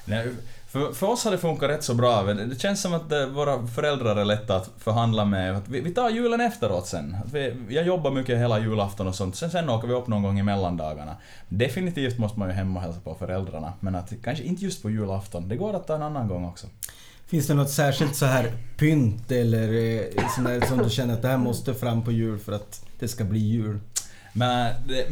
Nej, 0.05 0.35
för, 0.73 0.93
för 0.93 1.07
oss 1.07 1.25
har 1.25 1.31
det 1.31 1.39
funkat 1.39 1.71
rätt 1.71 1.85
så 1.85 1.95
bra. 1.95 2.23
Det 2.23 2.61
känns 2.61 2.81
som 2.81 2.95
att 2.95 3.13
eh, 3.13 3.27
våra 3.27 3.67
föräldrar 3.67 4.17
är 4.17 4.25
lätta 4.25 4.57
att 4.57 4.71
förhandla 4.79 5.25
med. 5.25 5.57
Att 5.57 5.69
vi, 5.69 5.81
vi 5.81 5.95
tar 5.95 6.11
julen 6.11 6.41
efteråt 6.41 6.87
sen. 6.87 7.17
Att 7.25 7.33
vi, 7.33 7.55
jag 7.69 7.87
jobbar 7.87 8.11
mycket 8.11 8.39
hela 8.39 8.61
julafton 8.61 9.07
och 9.07 9.15
sånt. 9.15 9.37
Sen, 9.37 9.51
sen 9.51 9.69
åker 9.69 9.89
vi 9.89 9.95
upp 9.95 10.07
någon 10.07 10.23
gång 10.23 10.39
i 10.39 10.43
mellandagarna. 10.43 11.17
Definitivt 11.49 12.19
måste 12.19 12.39
man 12.39 12.49
ju 12.49 12.55
hem 12.55 12.77
och 12.77 12.83
hälsa 12.83 13.01
på 13.01 13.15
föräldrarna. 13.15 13.73
Men 13.81 13.95
att 13.95 14.13
kanske 14.25 14.45
inte 14.45 14.65
just 14.65 14.83
på 14.83 14.91
julafton. 14.91 15.49
Det 15.49 15.57
går 15.57 15.75
att 15.75 15.87
ta 15.87 15.95
en 15.95 16.03
annan 16.03 16.29
gång 16.29 16.45
också. 16.45 16.67
Finns 17.27 17.47
det 17.47 17.55
något 17.55 17.71
särskilt 17.71 18.17
så 18.17 18.27
här 18.27 18.53
pynt 18.77 19.33
eller 19.33 19.73
eh, 19.73 20.27
sån 20.37 20.47
här, 20.47 20.61
som 20.61 20.79
du 20.79 20.91
känner 20.91 21.15
att 21.15 21.23
det 21.23 21.29
här 21.29 21.39
måste 21.39 21.75
fram 21.75 22.05
på 22.05 22.13
jul 22.13 22.39
för 22.39 22.53
att 22.53 22.85
det 22.99 23.09
ska 23.09 23.25
bli 23.25 23.41
jul? 23.41 23.79
Men 24.33 24.75
det, 24.89 25.07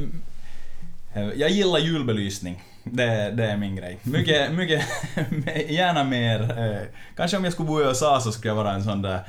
eh, 1.14 1.28
jag 1.34 1.50
gillar 1.50 1.78
julbelysning. 1.78 2.62
Det, 2.92 3.30
det 3.30 3.46
är 3.46 3.56
min 3.56 3.76
grej. 3.76 3.98
Mycket, 4.02 4.52
mycket, 4.52 4.84
gärna 5.70 6.04
mer. 6.04 6.40
Eh, 6.58 6.86
kanske 7.16 7.36
om 7.36 7.44
jag 7.44 7.52
skulle 7.52 7.68
bo 7.68 7.80
i 7.80 7.84
USA 7.84 8.20
så 8.20 8.32
skulle 8.32 8.50
jag 8.50 8.56
vara 8.56 8.72
en 8.72 8.84
sån 8.84 9.02
där 9.02 9.20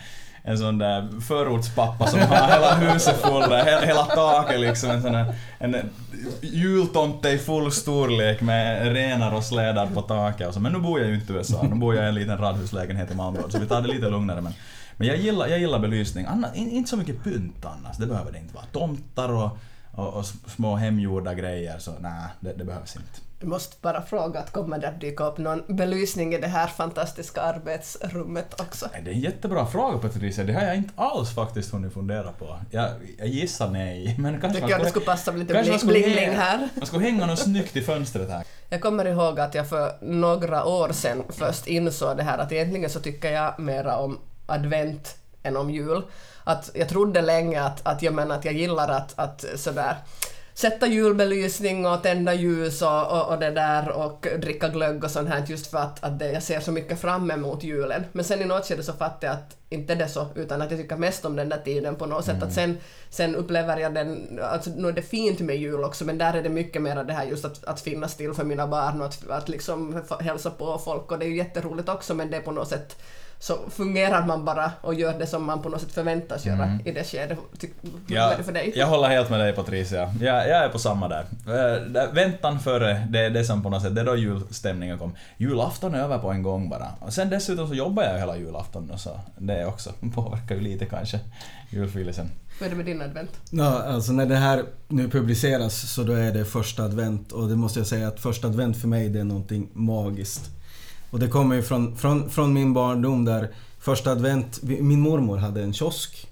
en 0.44 0.58
sån 0.58 0.78
där 0.78 1.22
förortspappa 1.22 2.08
som 2.08 2.20
har 2.20 2.48
hela 2.48 2.76
huset 2.76 3.22
fullt, 3.22 3.46
hela, 3.46 3.82
hela 3.82 4.06
taket 4.06 4.60
liksom, 4.60 4.90
en 4.90 5.02
sån 5.02 5.12
där, 5.12 5.36
en 5.60 5.76
jultomte 6.42 7.30
i 7.30 7.38
full 7.38 7.72
storlek 7.72 8.42
med 8.42 8.94
renar 8.94 9.34
och 9.34 9.44
slädar 9.44 9.88
på 9.88 10.02
taket 10.02 10.48
och 10.48 10.54
så. 10.54 10.60
Men 10.60 10.72
nu 10.72 10.80
bor 10.80 11.00
jag 11.00 11.10
ju 11.10 11.16
inte 11.16 11.34
i 11.34 11.36
USA, 11.36 11.64
nu 11.64 11.76
bor 11.76 11.96
jag 11.96 12.06
i 12.06 12.08
en 12.08 12.16
liten 12.16 12.38
radhuslägenhet 12.38 13.12
i 13.12 13.16
Malmö, 13.16 13.40
så 13.50 13.60
vi 13.60 13.68
tar 13.68 13.82
det 13.82 13.88
lite 13.88 14.10
lugnare 14.10 14.42
men 14.42 14.54
men 14.98 15.08
jag 15.08 15.18
gillar, 15.18 15.48
jag 15.48 15.60
gillar 15.60 15.80
belysning. 15.80 16.26
Anna, 16.26 16.56
inte 16.56 16.90
så 16.90 16.98
mycket 16.98 17.24
pynt 17.24 17.66
annars, 17.66 17.98
det 17.98 18.06
behöver 18.06 18.32
det 18.32 18.38
inte 18.38 18.54
vara. 18.54 18.66
Tomtar 18.66 19.30
och, 19.30 19.58
och, 19.92 20.14
och 20.14 20.26
små 20.26 20.76
hemgjorda 20.76 21.34
grejer, 21.34 21.80
så 21.80 21.92
nej, 22.00 22.28
det, 22.40 22.54
det 22.54 22.66
behövs 22.66 22.96
inte. 22.96 23.31
Jag 23.42 23.50
måste 23.50 23.76
bara 23.82 24.02
fråga, 24.02 24.40
att 24.40 24.52
kommer 24.52 24.80
det 24.80 24.88
att 24.88 25.02
dyka 25.02 25.24
upp 25.24 25.38
någon 25.38 25.64
belysning 25.68 26.34
i 26.34 26.38
det 26.38 26.48
här 26.48 26.68
fantastiska 26.68 27.42
arbetsrummet 27.42 28.62
också? 28.62 28.90
Det 29.04 29.12
är 29.12 29.14
en 29.14 29.20
jättebra 29.20 29.66
fråga 29.66 29.98
Patricia, 29.98 30.44
det 30.44 30.54
har 30.54 30.62
jag 30.62 30.76
inte 30.76 30.94
alls 30.96 31.36
faktiskt 31.36 31.72
hunnit 31.72 31.94
fundera 31.94 32.32
på. 32.32 32.58
Jag, 32.72 32.90
jag 33.18 33.28
gissar 33.28 33.70
nej, 33.70 34.16
men 34.20 34.42
kanske 34.42 34.60
Tycker 34.60 34.72
jag 34.72 34.82
det 34.82 34.90
skulle 34.90 35.06
passa 35.06 35.32
med 35.32 35.40
lite 35.40 35.54
bling-bling 35.86 36.36
här. 36.36 36.70
Man 36.76 36.86
skulle 36.86 37.04
hänga 37.04 37.26
något 37.26 37.40
snyggt 37.40 37.76
i 37.76 37.82
fönstret 37.82 38.30
här. 38.30 38.44
Jag 38.70 38.82
kommer 38.82 39.06
ihåg 39.06 39.40
att 39.40 39.56
jag 39.56 39.70
för 39.70 39.92
några 40.02 40.66
år 40.66 40.92
sedan 40.92 41.24
först 41.30 41.68
insåg 41.68 42.18
det 42.18 42.24
här 42.24 42.38
att 42.38 42.52
egentligen 42.52 42.90
så 42.90 43.00
tycker 43.00 43.32
jag 43.32 43.60
mera 43.60 43.98
om 43.98 44.20
advent 44.46 45.18
än 45.44 45.58
om 45.58 45.70
jul. 45.70 46.02
Att 46.44 46.72
jag 46.74 46.90
trodde 46.90 47.22
länge 47.22 47.62
att, 47.64 47.88
att, 47.88 48.02
jag, 48.02 48.14
men 48.14 48.32
att 48.32 48.46
jag 48.46 48.54
gillar 48.54 48.90
att, 48.90 49.20
att 49.20 49.46
sådär 49.56 49.96
sätta 50.62 50.88
julbelysning 50.88 51.86
och 51.86 52.04
tända 52.04 52.34
ljus 52.34 52.82
och, 52.82 53.12
och, 53.12 53.30
och, 53.30 53.40
det 53.40 53.52
där 53.52 53.90
och 53.90 54.28
dricka 54.42 54.68
glögg 54.68 55.04
och 55.04 55.12
sånt 55.12 55.30
här 55.30 55.46
just 55.48 55.68
för 55.68 55.78
att, 55.78 56.04
att 56.04 56.20
det, 56.20 56.32
jag 56.32 56.44
ser 56.44 56.60
så 56.60 56.72
mycket 56.72 57.02
fram 57.02 57.32
emot 57.32 57.64
julen. 57.64 58.04
Men 58.12 58.26
sen 58.26 58.42
i 58.42 58.46
något 58.46 58.66
skede 58.66 58.84
så 58.84 58.94
fattade 58.94 59.26
jag 59.26 59.34
att 59.34 59.61
inte 59.72 59.96
det 59.96 60.08
så, 60.08 60.28
utan 60.36 60.62
att 60.62 60.72
jag 60.72 60.80
tycker 60.80 60.96
mest 60.96 61.26
om 61.26 61.36
den 61.36 61.50
där 61.50 61.58
tiden 61.58 61.96
på 61.96 62.06
något 62.06 62.26
sätt. 62.26 62.36
Mm. 62.36 62.48
Att 62.48 62.54
sen, 62.54 62.78
sen 63.10 63.36
upplever 63.36 63.78
jag 63.78 63.94
den, 63.94 64.40
alltså 64.44 64.70
nu 64.76 64.88
är 64.88 64.92
det 64.92 65.02
fint 65.02 65.40
med 65.40 65.56
jul 65.56 65.84
också 65.84 66.06
men 66.06 66.18
där 66.18 66.34
är 66.34 66.44
det 66.44 66.50
mycket 66.50 66.82
mer 66.82 67.04
det 67.04 67.14
här 67.14 67.26
just 67.26 67.46
att, 67.46 67.66
att 67.66 67.82
finnas 67.82 68.16
till 68.16 68.34
för 68.34 68.44
mina 68.44 68.68
barn 68.68 69.02
och 69.02 69.08
att, 69.08 69.30
att 69.30 69.50
liksom 69.50 70.04
hälsa 70.20 70.52
på 70.52 70.78
folk 70.78 71.12
och 71.12 71.20
det 71.20 71.26
är 71.26 71.30
ju 71.30 71.38
jätteroligt 71.38 71.90
också 71.90 72.14
men 72.14 72.32
det 72.32 72.38
är 72.38 72.42
på 72.42 72.52
något 72.52 72.70
sätt 72.70 72.96
så 73.42 73.58
fungerar 73.70 74.26
man 74.26 74.46
bara 74.46 74.72
och 74.82 74.94
gör 74.94 75.20
det 75.20 75.28
som 75.28 75.46
man 75.46 75.62
på 75.62 75.70
något 75.70 75.82
sätt 75.82 75.92
förväntas 75.92 76.46
göra 76.46 76.64
mm. 76.64 76.88
i 76.88 76.92
det 76.92 77.04
skedet. 77.04 77.38
Hur 78.08 78.18
är 78.18 78.38
det 78.38 78.44
för 78.44 78.52
dig? 78.52 78.74
Jag 78.76 78.88
håller 78.88 79.08
helt 79.08 79.30
med 79.30 79.40
dig 79.40 79.54
Patricia. 79.54 80.14
Jag, 80.22 80.50
jag 80.50 80.66
är 80.66 80.70
på 80.70 80.80
samma 80.80 81.08
där. 81.08 81.26
Äh, 81.48 82.14
väntan 82.14 82.60
före, 82.60 83.08
det 83.10 83.20
är 83.20 83.30
det 83.30 83.44
som 83.44 83.64
på 83.64 83.70
något 83.70 83.82
sätt, 83.82 83.96
det 83.96 84.02
är 84.02 84.06
då 84.06 84.16
julstämningen 84.16 84.98
kom. 84.98 85.16
Julafton 85.38 85.96
är 85.96 86.00
över 86.00 86.18
på 86.18 86.32
en 86.32 86.44
gång 86.44 86.70
bara. 86.70 86.88
Och 87.00 87.14
sen 87.14 87.30
dessutom 87.30 87.68
så 87.68 87.74
jobbar 87.74 88.04
jag 88.04 88.20
hela 88.20 88.38
julafton 88.38 88.92
så 88.98 89.20
det 89.38 89.61
också 89.68 89.94
påverkar 90.16 90.56
ju 90.56 90.62
lite 90.62 90.86
kanske 90.86 91.20
julfilisen. 91.70 92.30
Hur 92.60 92.66
är 92.66 92.70
det 92.70 92.76
med 92.76 92.86
din 92.86 93.02
advent? 93.02 93.32
Ja, 93.50 93.84
alltså 93.84 94.12
när 94.12 94.26
det 94.26 94.36
här 94.36 94.66
nu 94.88 95.10
publiceras 95.10 95.94
så 95.94 96.04
då 96.04 96.14
är 96.14 96.32
det 96.32 96.46
första 96.46 96.84
advent 96.84 97.32
och 97.32 97.50
det 97.50 97.56
måste 97.56 97.80
jag 97.80 97.88
säga 97.88 98.08
att 98.08 98.20
första 98.20 98.48
advent 98.48 98.78
för 98.78 98.88
mig 98.88 99.10
det 99.10 99.20
är 99.20 99.24
någonting 99.24 99.70
magiskt. 99.74 100.50
Och 101.10 101.20
det 101.20 101.28
kommer 101.28 101.56
ju 101.56 101.62
från, 101.62 101.98
från, 101.98 102.30
från 102.30 102.54
min 102.54 102.74
barndom 102.74 103.26
där 103.26 103.50
första 103.80 104.12
advent, 104.12 104.64
min 104.64 105.00
mormor 105.00 105.38
hade 105.38 105.64
en 105.64 105.74
kiosk. 105.74 106.28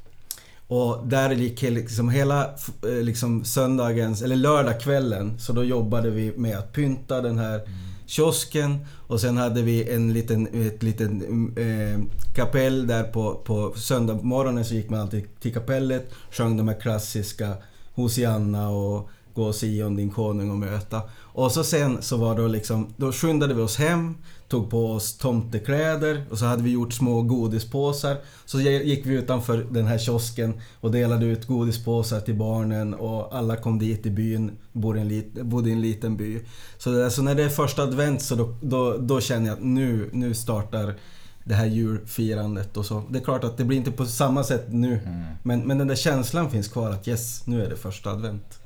Och 0.68 1.08
där 1.08 1.30
gick 1.32 1.62
liksom 1.62 2.10
hela 2.10 2.46
eh, 2.84 3.02
liksom 3.02 3.46
söndagens, 3.46 4.22
eller 4.22 4.36
lördagskvällen, 4.36 5.40
så 5.40 5.54
då 5.54 5.64
jobbade 5.64 6.10
vi 6.10 6.34
med 6.38 6.58
att 6.58 6.74
pynta 6.74 7.22
den 7.22 7.38
här 7.38 7.56
mm 7.56 7.89
kiosken. 8.10 8.86
Och 9.08 9.22
sen 9.22 9.38
hade 9.38 9.62
vi 9.62 9.90
en 9.90 10.14
liten, 10.14 10.48
ett 10.68 10.84
litet 10.84 11.12
eh, 11.58 12.00
kapell 12.36 12.88
där 12.88 13.04
på, 13.04 13.36
på 13.36 13.74
söndag 13.76 14.20
morgonen 14.24 14.66
så 14.66 14.74
gick 14.74 14.90
man 14.90 15.00
alltid 15.00 15.40
till 15.40 15.54
kapellet, 15.54 16.12
sjöng 16.32 16.58
de 16.58 16.68
här 16.68 16.80
klassiska 16.80 17.54
Hosianna 17.94 18.70
och 18.70 19.10
Gå 19.40 19.46
och 19.46 19.56
Sion 19.56 19.96
din 19.96 20.10
konung 20.10 20.52
och 20.52 20.58
möta. 20.58 21.02
Och 21.20 21.52
så 21.52 21.64
sen 21.64 22.02
så 22.02 22.18
var 22.18 22.36
det 22.36 22.48
liksom, 22.48 22.94
då 22.98 23.12
skyndade 23.12 23.54
vi 23.54 23.62
oss 23.62 23.78
hem, 23.78 24.18
tog 24.48 24.70
på 24.70 24.92
oss 24.92 25.18
tomtekläder 25.18 26.24
och 26.30 26.38
så 26.38 26.46
hade 26.46 26.64
vi 26.64 26.72
gjort 26.72 26.94
små 26.94 27.22
godispåsar. 27.22 28.18
Så 28.46 28.60
gick 28.62 29.06
vi 29.06 29.14
utanför 29.14 29.66
den 29.72 29.88
här 29.88 29.98
kiosken 29.98 30.62
och 30.82 30.92
delade 30.92 31.26
ut 31.26 31.48
godispåsar 31.48 32.20
till 32.20 32.36
barnen 32.36 32.94
och 32.94 33.36
alla 33.36 33.56
kom 33.56 33.80
dit 33.80 34.06
i 34.06 34.10
byn, 34.10 34.52
bodde 34.74 35.00
i 35.00 35.02
en, 35.02 35.08
lit, 35.08 35.34
bodde 35.34 35.70
i 35.70 35.74
en 35.74 35.82
liten 35.82 36.18
by. 36.18 36.40
Så, 36.78 37.10
så 37.10 37.22
när 37.22 37.36
det 37.36 37.44
är 37.44 37.50
första 37.50 37.84
advent 37.84 38.22
så 38.22 38.36
då, 38.36 38.56
då, 38.62 38.98
då 38.98 39.22
känner 39.22 39.48
jag 39.48 39.58
att 39.58 39.64
nu, 39.64 40.10
nu 40.14 40.34
startar 40.34 40.96
det 41.44 41.56
här 41.56 41.66
julfirandet 41.66 42.78
och 42.78 42.86
så. 42.86 43.04
Det 43.10 43.20
är 43.20 43.24
klart 43.24 43.44
att 43.44 43.58
det 43.58 43.64
blir 43.64 43.78
inte 43.78 43.92
på 43.92 44.06
samma 44.06 44.44
sätt 44.44 44.66
nu. 44.70 44.94
Mm. 44.94 45.24
Men, 45.44 45.60
men 45.60 45.78
den 45.78 45.88
där 45.88 45.96
känslan 45.96 46.50
finns 46.50 46.68
kvar 46.68 46.90
att 46.90 47.08
yes, 47.08 47.48
nu 47.48 47.66
är 47.66 47.70
det 47.70 47.76
första 47.76 48.12
advent 48.12 48.60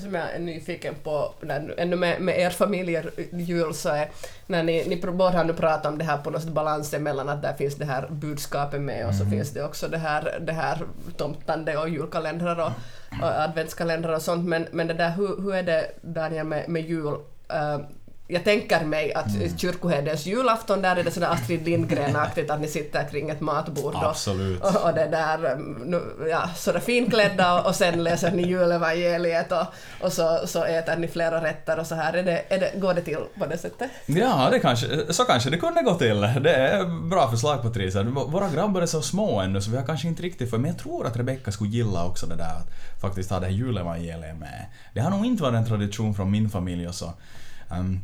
som 0.00 0.14
jag 0.14 0.34
är 0.34 0.38
nyfiken 0.38 0.94
på, 1.02 1.34
ännu 1.76 1.96
med, 1.96 2.20
med 2.20 2.40
er 2.40 2.50
familjer 2.50 3.10
jul, 3.32 3.74
så 3.74 3.88
är 3.88 4.08
när 4.46 4.62
ni, 4.62 4.84
ni 4.88 4.96
båda 4.96 5.36
har 5.36 5.44
nu 5.44 5.52
pratat 5.52 5.86
om 5.86 5.98
det 5.98 6.04
här 6.04 6.18
på 6.18 6.30
något 6.30 6.42
sätt 6.42 6.52
balansen 6.52 7.02
mellan 7.02 7.28
att 7.28 7.42
där 7.42 7.52
finns 7.52 7.74
det 7.74 7.84
här 7.84 8.08
budskapet 8.10 8.80
med 8.80 9.06
och 9.06 9.14
så 9.14 9.22
mm. 9.22 9.30
finns 9.30 9.50
det 9.50 9.64
också 9.64 9.88
det 9.88 9.98
här, 9.98 10.38
det 10.40 10.52
här 10.52 10.78
tomtande 11.16 11.76
och 11.76 11.88
julkalendrar 11.88 12.60
och, 12.60 12.72
och 13.22 13.40
adventskalendrar 13.40 14.14
och 14.14 14.22
sånt, 14.22 14.48
men, 14.48 14.66
men 14.72 14.86
det 14.86 14.94
där, 14.94 15.10
hur, 15.10 15.42
hur 15.42 15.54
är 15.54 15.62
det 15.62 15.90
Daniel 16.00 16.46
med, 16.46 16.68
med 16.68 16.82
jul? 16.82 17.14
Uh, 17.52 17.80
jag 18.26 18.44
tänker 18.44 18.84
mig 18.84 19.14
att 19.14 19.34
mm. 19.34 19.58
kyrkoherdens 19.58 20.26
julafton, 20.26 20.82
där 20.82 20.96
är 20.96 21.04
det 21.04 21.10
sådär 21.10 21.28
Astrid 21.28 21.64
Lindgren-aktigt 21.64 22.50
att 22.50 22.60
ni 22.60 22.68
sitter 22.68 23.08
kring 23.08 23.30
ett 23.30 23.40
matbord 23.40 23.94
och, 23.94 24.16
och, 24.60 24.84
och, 24.84 24.94
det 24.94 25.06
där, 25.06 25.56
nu, 25.84 26.02
ja, 26.30 26.50
sådär 26.56 26.80
finklädda 26.80 27.60
och, 27.60 27.66
och 27.66 27.74
sen 27.74 28.04
läser 28.04 28.30
ni 28.30 28.42
julevangeliet 28.42 29.52
och, 29.52 29.66
och 30.00 30.12
så, 30.12 30.40
så 30.46 30.64
äter 30.64 30.96
ni 30.96 31.08
flera 31.08 31.44
rätter 31.44 31.78
och 31.78 31.86
så 31.86 31.94
här. 31.94 32.12
Är 32.12 32.22
det, 32.22 32.42
är 32.48 32.58
det, 32.58 32.80
går 32.80 32.94
det 32.94 33.00
till 33.00 33.18
på 33.38 33.46
det 33.46 33.58
sättet? 33.58 33.90
Ja, 34.06 34.48
det 34.50 34.58
kanske, 34.58 35.12
så 35.12 35.24
kanske 35.24 35.50
det 35.50 35.58
kunde 35.58 35.82
gå 35.82 35.94
till. 35.94 36.20
Det 36.20 36.54
är 36.54 37.08
bra 37.08 37.30
förslag 37.30 37.62
Patricia. 37.62 38.02
Våra 38.02 38.48
grabbar 38.48 38.82
är 38.82 38.86
så 38.86 39.02
små 39.02 39.40
ännu 39.40 39.60
så 39.60 39.70
vi 39.70 39.76
har 39.76 39.86
kanske 39.86 40.08
inte 40.08 40.22
riktigt 40.22 40.50
för 40.50 40.58
men 40.58 40.70
jag 40.70 40.78
tror 40.78 41.06
att 41.06 41.16
Rebecka 41.16 41.52
skulle 41.52 41.70
gilla 41.70 42.06
också 42.06 42.26
det 42.26 42.36
där 42.36 42.44
att 42.44 43.00
faktiskt 43.00 43.30
ha 43.30 43.40
det 43.40 43.46
här 43.46 43.52
julevangeliet 43.52 44.36
med. 44.36 44.66
Det 44.94 45.00
har 45.00 45.10
nog 45.10 45.26
inte 45.26 45.42
varit 45.42 45.54
en 45.54 45.66
tradition 45.66 46.14
från 46.14 46.30
min 46.30 46.50
familj 46.50 46.88
och 46.88 46.94
så. 46.94 47.12
Um, 47.78 48.00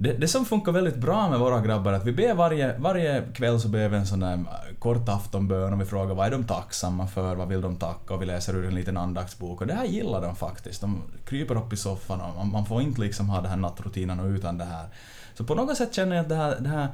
det, 0.00 0.12
det, 0.12 0.28
som 0.28 0.44
funkar 0.44 0.72
väldigt 0.72 0.96
bra 0.96 1.30
med 1.30 1.38
våra 1.38 1.60
grabbar 1.60 1.92
är 1.92 1.96
att 1.96 2.06
vi 2.06 2.12
ber 2.12 2.34
varje, 2.34 2.78
varje 2.78 3.24
kväll 3.34 3.60
så 3.60 3.68
ber 3.68 3.88
vi 3.88 3.96
en 3.96 4.06
sån 4.06 4.20
där 4.20 4.32
mm, 4.32 4.46
kort 4.78 5.08
aftonbön 5.08 5.72
och 5.72 5.80
vi 5.80 5.84
frågar 5.84 6.14
vad 6.14 6.26
är 6.26 6.30
de 6.30 6.44
tacksamma 6.44 7.06
för, 7.06 7.34
vad 7.34 7.48
vill 7.48 7.60
de 7.60 7.76
tacka 7.76 8.14
och 8.14 8.22
vi 8.22 8.26
läser 8.26 8.56
ur 8.56 8.66
en 8.66 8.74
liten 8.74 8.96
andaktsbok 8.96 9.60
och 9.60 9.66
det 9.66 9.74
här 9.74 9.84
gillar 9.84 10.22
de 10.22 10.36
faktiskt. 10.36 10.80
De 10.80 11.02
kryper 11.24 11.56
upp 11.56 11.72
i 11.72 11.76
soffan 11.76 12.20
och 12.20 12.36
man, 12.36 12.50
man 12.50 12.66
får 12.66 12.82
inte 12.82 13.00
liksom 13.00 13.28
ha 13.28 13.40
den 13.40 13.50
här 13.50 13.56
nattrutinen 13.56 14.20
och 14.20 14.26
utan 14.26 14.58
det 14.58 14.64
här. 14.64 14.88
Så 15.34 15.44
på 15.44 15.54
något 15.54 15.76
sätt 15.76 15.94
känner 15.94 16.16
jag 16.16 16.22
att 16.22 16.28
det 16.28 16.36
här, 16.36 16.56
det 16.60 16.68
här 16.68 16.88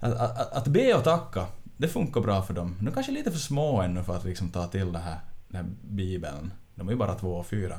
att, 0.00 0.14
att, 0.14 0.52
att 0.52 0.66
be 0.66 0.94
och 0.94 1.04
tacka, 1.04 1.46
det 1.76 1.88
funkar 1.88 2.20
bra 2.20 2.42
för 2.42 2.54
dem. 2.54 2.76
De 2.78 2.88
är 2.88 2.92
kanske 2.92 3.12
lite 3.12 3.30
för 3.30 3.38
små 3.38 3.80
ännu 3.80 4.02
för 4.02 4.16
att 4.16 4.24
liksom 4.24 4.50
ta 4.50 4.66
till 4.66 4.92
det 4.92 4.98
här, 4.98 5.20
den 5.48 5.64
här 5.64 5.72
bibeln. 5.82 6.52
De 6.74 6.88
är 6.88 6.92
ju 6.92 6.98
bara 6.98 7.14
två 7.14 7.32
och 7.32 7.46
fyra. 7.46 7.76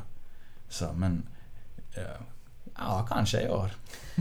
Så 0.70 0.94
men... 0.94 1.30
Ja, 1.96 2.26
kanske 3.10 3.42
i 3.42 3.50
år. 3.50 3.70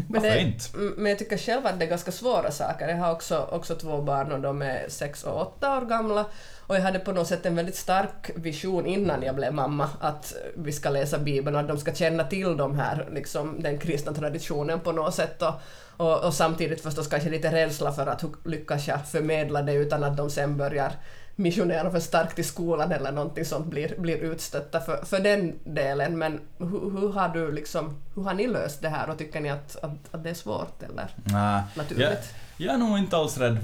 Men, 0.08 0.22
det, 0.22 0.40
inte? 0.40 0.78
men 0.96 1.06
jag 1.06 1.18
tycker 1.18 1.38
själv 1.38 1.66
att 1.66 1.78
det 1.78 1.84
är 1.84 1.88
ganska 1.88 2.12
svåra 2.12 2.50
saker. 2.50 2.88
Jag 2.88 2.96
har 2.96 3.12
också, 3.12 3.48
också 3.52 3.74
två 3.74 4.02
barn 4.02 4.32
och 4.32 4.40
de 4.40 4.62
är 4.62 4.88
sex 4.88 5.24
och 5.24 5.40
åtta 5.40 5.78
år 5.78 5.82
gamla. 5.82 6.26
Och 6.66 6.76
jag 6.76 6.80
hade 6.80 6.98
på 6.98 7.12
något 7.12 7.26
sätt 7.26 7.46
en 7.46 7.56
väldigt 7.56 7.76
stark 7.76 8.30
vision 8.34 8.86
innan 8.86 9.22
jag 9.22 9.34
blev 9.34 9.54
mamma 9.54 9.88
att 10.00 10.34
vi 10.56 10.72
ska 10.72 10.90
läsa 10.90 11.18
Bibeln 11.18 11.56
och 11.56 11.62
att 11.62 11.68
de 11.68 11.78
ska 11.78 11.94
känna 11.94 12.24
till 12.24 12.56
de 12.56 12.78
här, 12.78 13.08
liksom, 13.12 13.62
den 13.62 13.78
kristna 13.78 14.12
traditionen 14.12 14.80
på 14.80 14.92
något 14.92 15.14
sätt. 15.14 15.42
Och, 15.42 15.54
och, 15.96 16.24
och 16.24 16.34
samtidigt 16.34 16.80
förstås 16.80 17.08
kanske 17.08 17.30
lite 17.30 17.52
rädsla 17.52 17.92
för 17.92 18.06
att 18.06 18.24
lyckas 18.44 18.88
jag 18.88 19.06
förmedla 19.06 19.62
det 19.62 19.72
utan 19.72 20.04
att 20.04 20.16
de 20.16 20.30
sen 20.30 20.56
börjar 20.56 20.92
missionera 21.36 21.90
för 21.90 22.00
starkt 22.00 22.38
i 22.38 22.42
skolan 22.42 22.92
eller 22.92 23.12
någonting 23.12 23.44
sånt 23.44 23.66
blir, 23.66 23.94
blir 23.98 24.16
utstötta 24.16 24.80
för, 24.80 25.04
för 25.04 25.20
den 25.20 25.58
delen. 25.64 26.18
Men 26.18 26.40
hur, 26.58 27.00
hur, 27.00 27.12
har 27.12 27.28
du 27.28 27.52
liksom, 27.52 27.96
hur 28.14 28.22
har 28.22 28.34
ni 28.34 28.46
löst 28.46 28.82
det 28.82 28.88
här 28.88 29.10
och 29.10 29.18
tycker 29.18 29.40
ni 29.40 29.50
att, 29.50 29.76
att, 29.76 30.14
att 30.14 30.24
det 30.24 30.30
är 30.30 30.34
svårt 30.34 30.82
eller 30.82 31.08
Nej, 31.24 31.62
naturligt? 31.76 32.08
Jag, 32.08 32.16
jag 32.56 32.74
är 32.74 32.78
nog 32.78 32.98
inte 32.98 33.16
alls 33.16 33.38
rädd 33.38 33.58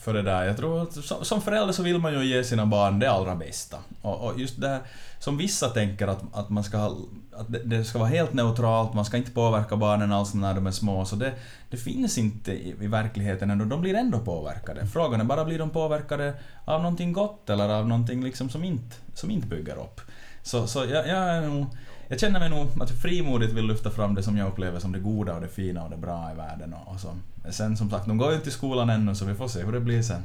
för 0.00 0.14
det 0.14 0.22
där. 0.22 0.44
Jag 0.44 0.56
tror 0.56 0.82
att 0.82 0.92
som, 0.92 1.24
som 1.24 1.42
förälder 1.42 1.72
så 1.72 1.82
vill 1.82 1.98
man 1.98 2.12
ju 2.12 2.24
ge 2.24 2.44
sina 2.44 2.66
barn 2.66 2.98
det 2.98 3.10
allra 3.10 3.36
bästa. 3.36 3.76
Och, 4.02 4.20
och 4.20 4.40
just 4.40 4.60
det 4.60 4.68
här, 4.68 4.80
som 5.18 5.36
vissa 5.36 5.68
tänker 5.68 6.08
att, 6.08 6.22
att 6.32 6.50
man 6.50 6.64
ska 6.64 6.76
ha, 6.76 6.96
att 7.40 7.52
det, 7.52 7.58
det, 7.58 7.84
ska 7.84 7.98
vara 7.98 8.08
helt 8.08 8.32
neutralt, 8.32 8.94
man 8.94 9.04
ska 9.04 9.16
inte 9.16 9.30
påverka 9.30 9.76
barnen 9.76 10.12
alls 10.12 10.34
när 10.34 10.54
de 10.54 10.66
är 10.66 10.70
små, 10.70 11.04
så 11.04 11.16
det, 11.16 11.32
det 11.70 11.76
finns 11.76 12.18
inte 12.18 12.52
i, 12.52 12.74
i 12.80 12.86
verkligheten 12.86 13.50
ändå. 13.50 13.64
De 13.64 13.80
blir 13.80 13.94
ändå 13.94 14.18
påverkade. 14.18 14.86
Frågan 14.86 15.20
är 15.20 15.24
bara, 15.24 15.44
blir 15.44 15.58
de 15.58 15.70
påverkade 15.70 16.34
av 16.64 16.82
någonting 16.82 17.12
gott 17.12 17.50
eller 17.50 17.68
av 17.68 17.88
någonting 17.88 18.24
liksom 18.24 18.48
som 18.48 18.64
inte, 18.64 18.96
som 19.14 19.30
inte 19.30 19.46
bygger 19.46 19.78
upp? 19.78 20.00
Så, 20.42 20.66
så 20.66 20.78
jag, 20.78 21.08
jag 21.08 21.36
är 21.36 21.40
nog 21.40 21.66
jag 22.10 22.20
känner 22.20 22.40
mig 22.40 22.50
nog 22.50 22.66
att 22.80 22.90
jag 22.90 22.98
frimodigt 22.98 23.52
vill 23.52 23.66
lyfta 23.66 23.90
fram 23.90 24.14
det 24.14 24.22
som 24.22 24.36
jag 24.36 24.48
upplever 24.48 24.78
som 24.78 24.92
det 24.92 24.98
goda 24.98 25.34
och 25.34 25.40
det 25.40 25.48
fina 25.48 25.84
och 25.84 25.90
det 25.90 25.96
bra 25.96 26.30
i 26.32 26.36
världen. 26.36 26.74
Och, 26.74 26.94
och 26.94 27.00
så. 27.00 27.08
Sen 27.50 27.76
som 27.76 27.90
sagt, 27.90 28.06
de 28.06 28.18
går 28.18 28.30
ju 28.30 28.36
inte 28.36 28.48
i 28.48 28.52
skolan 28.52 28.90
ännu 28.90 29.14
så 29.14 29.24
vi 29.24 29.34
får 29.34 29.48
se 29.48 29.62
hur 29.62 29.72
det 29.72 29.80
blir 29.80 30.02
sen. 30.02 30.22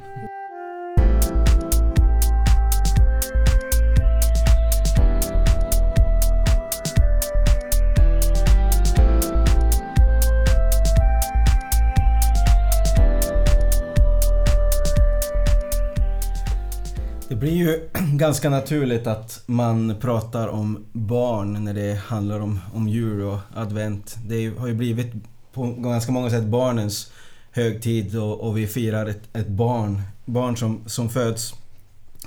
blir 17.45 17.55
ju 17.55 17.89
ganska 18.17 18.49
naturligt 18.49 19.07
att 19.07 19.43
man 19.45 19.95
pratar 20.01 20.47
om 20.47 20.85
barn 20.93 21.63
när 21.63 21.73
det 21.73 21.93
handlar 21.93 22.39
om, 22.39 22.59
om 22.73 22.87
jul 22.87 23.21
och 23.21 23.39
advent. 23.55 24.17
Det 24.27 24.57
har 24.57 24.67
ju 24.67 24.73
blivit 24.73 25.13
på 25.53 25.63
ganska 25.63 26.11
många 26.11 26.29
sätt 26.29 26.43
barnens 26.43 27.11
högtid 27.51 28.17
och, 28.17 28.39
och 28.39 28.57
vi 28.57 28.67
firar 28.67 29.05
ett, 29.05 29.21
ett, 29.33 29.47
barn, 29.47 30.01
barn 30.25 30.57
som, 30.57 30.81
som 30.85 31.09
föds. 31.09 31.53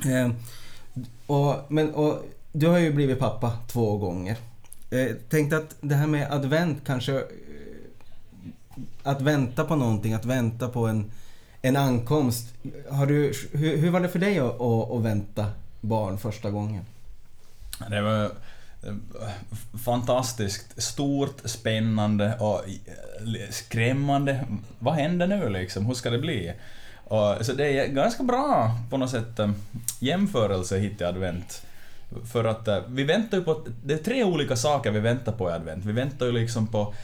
Eh, 0.06 0.30
och, 1.26 1.54
men, 1.68 1.94
och, 1.94 2.25
du 2.52 2.66
har 2.66 2.78
ju 2.78 2.92
blivit 2.92 3.18
pappa 3.18 3.52
två 3.68 3.96
gånger. 3.96 4.37
Eh, 4.90 5.08
tänkte 5.28 5.56
att 5.56 5.75
det 5.80 5.94
här 5.94 6.06
med 6.06 6.32
advent 6.32 6.78
kanske... 6.87 7.14
Eh, 7.14 7.22
att 9.02 9.20
vänta 9.20 9.64
på 9.64 9.76
någonting, 9.76 10.14
att 10.14 10.25
vänta 10.25 10.68
på 10.68 10.87
en 10.87 11.10
en 11.62 11.77
ankomst. 11.77 12.55
Har 12.91 13.07
du, 13.07 13.33
hur, 13.53 13.77
hur 13.77 13.91
var 13.91 14.00
det 14.00 14.09
för 14.09 14.19
dig 14.19 14.38
att, 14.38 14.61
att, 14.61 14.91
att 14.91 15.03
vänta 15.03 15.47
barn 15.81 16.19
första 16.19 16.50
gången? 16.50 16.85
Det 17.91 18.00
var 18.00 18.25
eh, 18.25 18.31
fantastiskt 19.85 20.83
stort, 20.83 21.41
spännande 21.45 22.37
och 22.38 22.65
eh, 22.69 23.50
skrämmande. 23.50 24.45
Vad 24.79 24.95
händer 24.95 25.27
nu 25.27 25.49
liksom? 25.49 25.87
Hur 25.87 25.95
ska 25.95 26.11
det 26.11 26.19
bli? 26.19 26.53
Och, 27.05 27.37
så 27.47 27.53
det 27.53 27.79
är 27.79 27.87
ganska 27.87 28.23
bra 28.23 28.75
på 28.91 28.97
något 28.97 29.11
sätt 29.11 29.38
eh, 29.38 29.50
jämförelse 30.00 30.79
hit 30.79 30.99
till 30.99 31.07
advent. 31.07 31.62
För 32.33 32.45
att 32.45 32.69
vi 32.88 33.05
väntar 33.05 33.38
ju 33.38 33.45
på... 33.45 33.67
Det 33.85 33.95
är 33.95 33.99
tre 33.99 34.25
olika 34.25 34.57
saker 34.57 34.91
vi 34.91 35.00
väntar 35.00 35.33
på 35.33 35.50
i 35.50 35.53
advent. 35.53 35.85
Vi 35.85 35.93
väntar 35.93 36.27
ju 36.27 36.33
liksom 36.33 36.67
på 36.67 36.95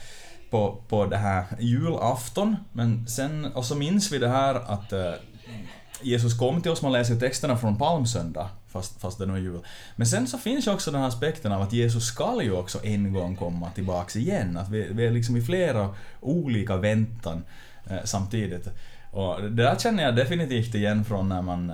på, 0.55 0.77
på 0.87 1.05
det 1.05 1.17
här 1.17 1.45
julafton, 1.59 2.55
men 2.73 3.07
sen, 3.07 3.45
och 3.45 3.65
så 3.65 3.75
minns 3.75 4.11
vi 4.11 4.17
det 4.17 4.27
här 4.27 4.55
att 4.55 4.93
uh, 4.93 5.13
Jesus 6.01 6.37
kom 6.37 6.61
till 6.61 6.71
oss, 6.71 6.81
man 6.81 6.91
läser 6.91 7.15
texterna 7.15 7.57
från 7.57 7.77
palmsöndag, 7.77 8.49
fast, 8.67 9.01
fast 9.01 9.17
det 9.17 9.25
nu 9.25 9.33
är 9.33 9.37
jul. 9.37 9.59
Men 9.95 10.07
sen 10.07 10.27
så 10.27 10.37
finns 10.37 10.67
ju 10.67 10.71
också 10.71 10.91
den 10.91 11.01
här 11.01 11.07
aspekten 11.07 11.51
av 11.51 11.61
att 11.61 11.73
Jesus 11.73 12.05
skall 12.05 12.41
ju 12.43 12.51
också 12.51 12.85
en 12.85 13.13
gång 13.13 13.35
komma 13.35 13.69
tillbaks 13.69 14.15
igen, 14.15 14.57
att 14.57 14.69
vi, 14.69 14.87
vi 14.91 15.05
är 15.05 15.11
liksom 15.11 15.37
i 15.37 15.41
flera 15.41 15.95
olika 16.21 16.77
väntan 16.77 17.43
uh, 17.91 17.97
samtidigt. 18.03 18.67
Och 19.11 19.41
det 19.41 19.63
där 19.63 19.75
känner 19.75 20.03
jag 20.03 20.15
definitivt 20.15 20.75
igen 20.75 21.05
från 21.05 21.29
när 21.29 21.41
man, 21.41 21.73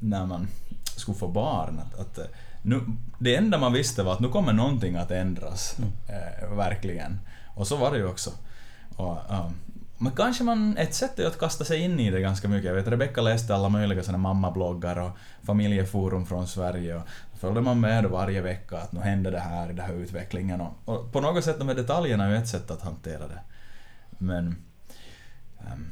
när 0.00 0.26
man 0.26 0.48
skulle 0.96 1.18
få 1.18 1.28
barn, 1.28 1.80
att, 1.80 2.00
att 2.00 2.18
nu, 2.62 2.80
det 3.18 3.36
enda 3.36 3.58
man 3.58 3.72
visste 3.72 4.02
var 4.02 4.12
att 4.12 4.20
nu 4.20 4.28
kommer 4.28 4.52
någonting 4.52 4.96
att 4.96 5.10
ändras, 5.10 5.76
mm. 5.78 5.90
eh, 6.08 6.56
verkligen. 6.56 7.18
Och 7.54 7.66
så 7.66 7.76
var 7.76 7.90
det 7.90 7.98
ju 7.98 8.06
också. 8.06 8.30
Och, 8.96 9.18
um, 9.30 9.54
men 9.98 10.12
kanske 10.12 10.44
man, 10.44 10.76
ett 10.76 10.94
sätt 10.94 11.18
är 11.18 11.26
att 11.26 11.38
kasta 11.38 11.64
sig 11.64 11.80
in 11.80 12.00
i 12.00 12.10
det 12.10 12.20
ganska 12.20 12.48
mycket. 12.48 12.68
Jag 12.68 12.74
vet 12.74 12.88
Rebecka 12.88 13.20
läste 13.20 13.54
alla 13.54 13.68
möjliga 13.68 14.02
såna 14.02 14.18
mammabloggar 14.18 14.98
och 14.98 15.10
familjeforum 15.42 16.26
från 16.26 16.46
Sverige 16.48 16.96
och 16.96 17.02
följde 17.40 17.60
man 17.60 17.80
med 17.80 18.04
varje 18.04 18.40
vecka 18.40 18.78
att 18.78 18.92
nu 18.92 19.00
händer 19.00 19.30
det 19.30 19.38
här 19.38 19.70
i 19.70 19.72
den 19.72 19.86
här 19.86 19.94
utvecklingen 19.94 20.60
och, 20.60 20.72
och, 20.84 21.12
på 21.12 21.20
något 21.20 21.44
sätt 21.44 21.58
de 21.58 21.68
här 21.68 21.74
detaljerna 21.74 22.24
är 22.24 22.30
ju 22.30 22.36
ett 22.36 22.48
sätt 22.48 22.70
att 22.70 22.82
hantera 22.82 23.28
det. 23.28 23.40
Men... 24.18 24.46
Um. 25.58 25.90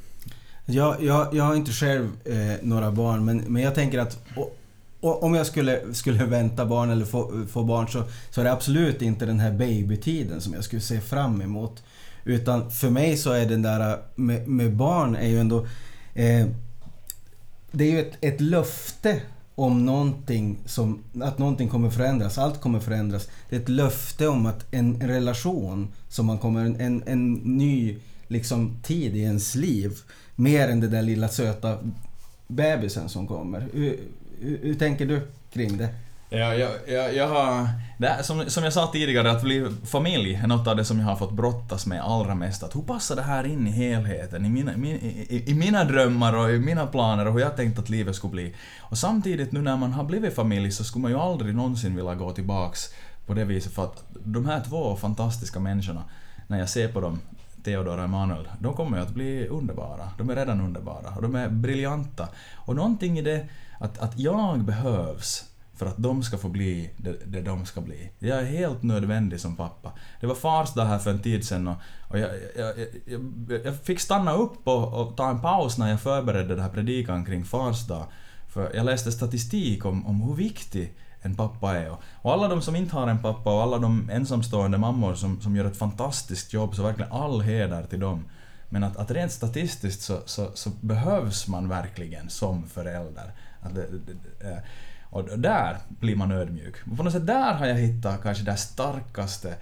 Jag, 0.70 1.02
jag, 1.02 1.34
jag 1.34 1.44
har 1.44 1.54
inte 1.54 1.72
själv 1.72 2.10
eh, 2.24 2.56
några 2.62 2.90
barn 2.90 3.24
men, 3.24 3.36
men 3.38 3.62
jag 3.62 3.74
tänker 3.74 3.98
att 3.98 4.18
och 4.36 4.57
om 5.00 5.34
jag 5.34 5.46
skulle, 5.46 5.94
skulle 5.94 6.24
vänta 6.24 6.66
barn 6.66 6.90
eller 6.90 7.04
få, 7.04 7.46
få 7.50 7.64
barn 7.64 7.88
så, 7.88 8.04
så 8.30 8.40
är 8.40 8.44
det 8.44 8.52
absolut 8.52 9.02
inte 9.02 9.26
den 9.26 9.40
här 9.40 9.52
babytiden 9.52 10.40
som 10.40 10.54
jag 10.54 10.64
skulle 10.64 10.82
se 10.82 11.00
fram 11.00 11.42
emot. 11.42 11.82
Utan 12.24 12.70
för 12.70 12.90
mig 12.90 13.16
så 13.16 13.32
är 13.32 13.46
den 13.46 13.62
där 13.62 13.98
med, 14.14 14.48
med 14.48 14.76
barn 14.76 15.16
är 15.16 15.28
ju 15.28 15.40
ändå... 15.40 15.66
Eh, 16.14 16.46
det 17.70 17.84
är 17.84 17.90
ju 17.90 18.00
ett, 18.00 18.18
ett 18.20 18.40
löfte 18.40 19.20
om 19.54 19.86
någonting 19.86 20.58
som, 20.66 21.04
att 21.20 21.38
någonting 21.38 21.68
kommer 21.68 21.90
förändras, 21.90 22.38
allt 22.38 22.60
kommer 22.60 22.80
förändras. 22.80 23.28
Det 23.48 23.56
är 23.56 23.60
ett 23.60 23.68
löfte 23.68 24.28
om 24.28 24.46
att 24.46 24.74
en, 24.74 25.00
relation 25.00 25.88
som 26.08 26.26
man 26.26 26.38
kommer, 26.38 26.64
en, 26.64 27.02
en 27.06 27.32
ny 27.32 27.98
liksom, 28.28 28.76
tid 28.82 29.16
i 29.16 29.20
ens 29.20 29.54
liv. 29.54 29.92
Mer 30.34 30.68
än 30.68 30.80
den 30.80 30.90
där 30.90 31.02
lilla 31.02 31.28
söta 31.28 31.78
bebisen 32.48 33.08
som 33.08 33.26
kommer. 33.26 33.68
Hur, 34.40 34.58
hur 34.62 34.74
tänker 34.74 35.06
du 35.06 35.20
kring 35.52 35.76
det? 35.76 35.88
Ja, 36.30 36.54
jag, 36.54 36.70
jag, 36.88 37.14
jag 37.14 37.28
har... 37.28 37.68
Det 37.98 38.22
som, 38.22 38.44
som 38.50 38.64
jag 38.64 38.72
sa 38.72 38.86
tidigare, 38.92 39.30
att 39.30 39.42
bli 39.42 39.70
familj 39.84 40.34
är 40.34 40.46
något 40.46 40.66
av 40.66 40.76
det 40.76 40.84
som 40.84 40.98
jag 40.98 41.06
har 41.06 41.16
fått 41.16 41.32
brottas 41.32 41.86
med 41.86 42.02
allra 42.02 42.34
mest. 42.34 42.62
Att 42.62 42.76
hur 42.76 42.82
passar 42.82 43.16
det 43.16 43.22
här 43.22 43.46
in 43.46 43.66
i 43.66 43.70
helheten, 43.70 44.46
i 44.46 44.48
mina, 44.48 44.76
min, 44.76 44.96
i, 44.96 45.44
i, 45.46 45.54
mina 45.54 45.84
drömmar 45.84 46.36
och 46.36 46.50
i 46.50 46.58
mina 46.58 46.86
planer 46.86 47.26
och 47.26 47.32
hur 47.32 47.40
jag 47.40 47.56
tänkt 47.56 47.78
att 47.78 47.88
livet 47.88 48.16
skulle 48.16 48.30
bli. 48.30 48.54
Och 48.78 48.98
samtidigt 48.98 49.52
nu 49.52 49.62
när 49.62 49.76
man 49.76 49.92
har 49.92 50.04
blivit 50.04 50.34
familj 50.34 50.72
så 50.72 50.84
skulle 50.84 51.02
man 51.02 51.10
ju 51.10 51.18
aldrig 51.18 51.54
någonsin 51.54 51.96
vilja 51.96 52.14
gå 52.14 52.32
tillbaks 52.32 52.94
på 53.26 53.34
det 53.34 53.44
viset 53.44 53.72
för 53.72 53.84
att 53.84 54.04
de 54.24 54.46
här 54.46 54.62
två 54.68 54.96
fantastiska 54.96 55.60
människorna, 55.60 56.04
när 56.46 56.58
jag 56.58 56.68
ser 56.68 56.88
på 56.88 57.00
dem, 57.00 57.20
Theodor 57.64 57.98
och 57.98 58.04
Emanuel, 58.04 58.48
de 58.58 58.74
kommer 58.74 58.96
ju 58.96 59.02
att 59.02 59.14
bli 59.14 59.46
underbara. 59.46 60.10
De 60.18 60.30
är 60.30 60.36
redan 60.36 60.60
underbara 60.60 61.14
och 61.16 61.22
de 61.22 61.34
är 61.34 61.48
briljanta. 61.48 62.28
Och 62.54 62.76
någonting 62.76 63.18
i 63.18 63.22
det 63.22 63.48
att, 63.78 63.98
att 63.98 64.18
jag 64.18 64.64
behövs 64.64 65.44
för 65.78 65.86
att 65.86 65.96
de 65.96 66.22
ska 66.22 66.38
få 66.38 66.48
bli 66.48 66.90
det, 66.96 67.16
det 67.26 67.40
de 67.40 67.66
ska 67.66 67.80
bli. 67.80 68.10
Jag 68.18 68.38
är 68.38 68.44
helt 68.44 68.82
nödvändig 68.82 69.40
som 69.40 69.56
pappa. 69.56 69.92
Det 70.20 70.26
var 70.26 70.34
fars 70.34 70.74
dag 70.74 70.84
här 70.84 70.98
för 70.98 71.10
en 71.10 71.22
tid 71.22 71.44
sedan 71.44 71.68
och, 71.68 71.76
och 72.08 72.18
jag, 72.18 72.30
jag, 72.56 72.74
jag, 73.06 73.60
jag, 73.64 73.76
fick 73.76 74.00
stanna 74.00 74.32
upp 74.32 74.68
och, 74.68 75.00
och, 75.00 75.16
ta 75.16 75.30
en 75.30 75.40
paus 75.40 75.78
när 75.78 75.90
jag 75.90 76.00
förberedde 76.00 76.54
den 76.54 76.60
här 76.60 76.70
predikan 76.70 77.24
kring 77.24 77.44
fars 77.44 77.86
dag. 77.86 78.04
För 78.48 78.70
jag 78.74 78.86
läste 78.86 79.12
statistik 79.12 79.84
om, 79.84 80.06
om 80.06 80.22
hur 80.22 80.34
viktig 80.34 80.94
en 81.20 81.34
pappa 81.34 81.76
är. 81.76 81.96
Och 82.22 82.32
alla 82.32 82.48
de 82.48 82.62
som 82.62 82.76
inte 82.76 82.96
har 82.96 83.06
en 83.06 83.22
pappa 83.22 83.54
och 83.54 83.62
alla 83.62 83.78
de 83.78 84.10
ensamstående 84.10 84.78
mammor 84.78 85.14
som, 85.14 85.40
som 85.40 85.56
gör 85.56 85.64
ett 85.64 85.76
fantastiskt 85.76 86.52
jobb, 86.52 86.74
så 86.74 86.82
verkligen 86.82 87.12
all 87.12 87.40
heder 87.40 87.82
till 87.82 88.00
dem. 88.00 88.24
Men 88.68 88.84
att, 88.84 88.96
att 88.96 89.10
rent 89.10 89.32
statistiskt 89.32 90.02
så, 90.02 90.18
så, 90.24 90.50
så 90.54 90.70
behövs 90.80 91.48
man 91.48 91.68
verkligen 91.68 92.28
som 92.28 92.66
förälder. 92.66 93.32
Att 93.60 93.74
det, 93.74 93.86
det, 94.06 94.62
och 95.10 95.38
där 95.38 95.76
blir 95.88 96.16
man 96.16 96.32
ödmjuk. 96.32 96.74
På 96.96 97.02
något 97.02 97.12
sätt 97.12 97.26
där 97.26 97.54
har 97.54 97.66
jag 97.66 97.74
hittat 97.74 98.22
kanske 98.22 98.44
den 98.44 98.56
starkaste 98.56 99.54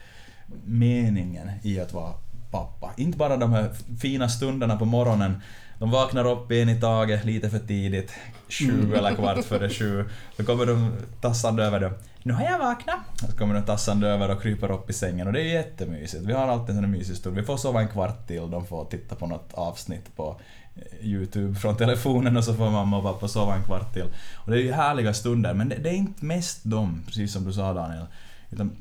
meningen 0.65 1.51
i 1.63 1.81
att 1.81 1.93
vara 1.93 2.13
pappa. 2.51 2.91
Inte 2.97 3.19
bara 3.19 3.37
de 3.37 3.53
här 3.53 3.71
fina 4.01 4.29
stunderna 4.29 4.77
på 4.77 4.85
morgonen 4.85 5.43
de 5.79 5.91
vaknar 5.91 6.27
upp 6.27 6.53
en 6.53 6.69
i 6.69 6.81
taget 6.81 7.25
lite 7.25 7.51
för 7.51 7.59
tidigt, 7.59 8.13
sju 8.49 8.71
mm. 8.71 8.93
eller 8.93 9.15
kvart 9.15 9.45
före 9.45 9.71
sju. 9.71 10.05
Så 10.37 10.45
kommer 10.45 10.67
de 10.67 10.93
tassande 11.21 11.65
över 11.65 11.81
det. 11.81 11.93
Nu 12.27 12.33
har 12.33 12.45
jag 12.45 12.59
vaknat! 12.59 12.99
Så 13.21 13.37
kommer 13.37 13.55
de 13.55 13.63
tassande 13.63 14.09
över 14.09 14.31
och 14.31 14.43
kryper 14.43 14.71
upp 14.71 14.91
i 14.91 14.93
sängen 14.93 15.27
och 15.27 15.33
det 15.33 15.41
är 15.41 15.55
jättemysigt. 15.55 16.25
Vi 16.25 16.33
har 16.33 16.49
alltid 16.49 16.77
en 16.77 16.83
sån 16.83 16.91
mysig 16.91 17.17
stund. 17.17 17.37
Vi 17.37 17.43
får 17.43 17.57
sova 17.57 17.81
en 17.81 17.89
kvart 17.89 18.27
till, 18.27 18.51
de 18.51 18.67
får 18.67 18.85
titta 18.85 19.15
på 19.15 19.27
något 19.27 19.55
avsnitt 19.55 20.17
på 20.17 20.41
eh, 20.75 21.07
Youtube 21.07 21.55
från 21.55 21.77
telefonen 21.77 22.37
och 22.37 22.45
så 22.45 22.55
får 22.55 22.71
mamma 22.71 22.97
och 22.97 23.03
pappa 23.03 23.29
sova 23.29 23.55
en 23.55 23.65
kvart 23.65 23.93
till. 23.93 24.05
Och 24.35 24.51
det 24.51 24.59
är 24.59 24.63
ju 24.63 24.73
härliga 24.73 25.15
stunder, 25.15 25.55
men 25.55 25.69
det, 25.69 25.77
det 25.77 25.89
är 25.89 25.95
inte 25.95 26.25
mest 26.25 26.65
dem, 26.65 27.03
precis 27.07 27.33
som 27.33 27.45
du 27.45 27.53
sa 27.53 27.73
Daniel. 27.73 28.07
Utan 28.51 28.77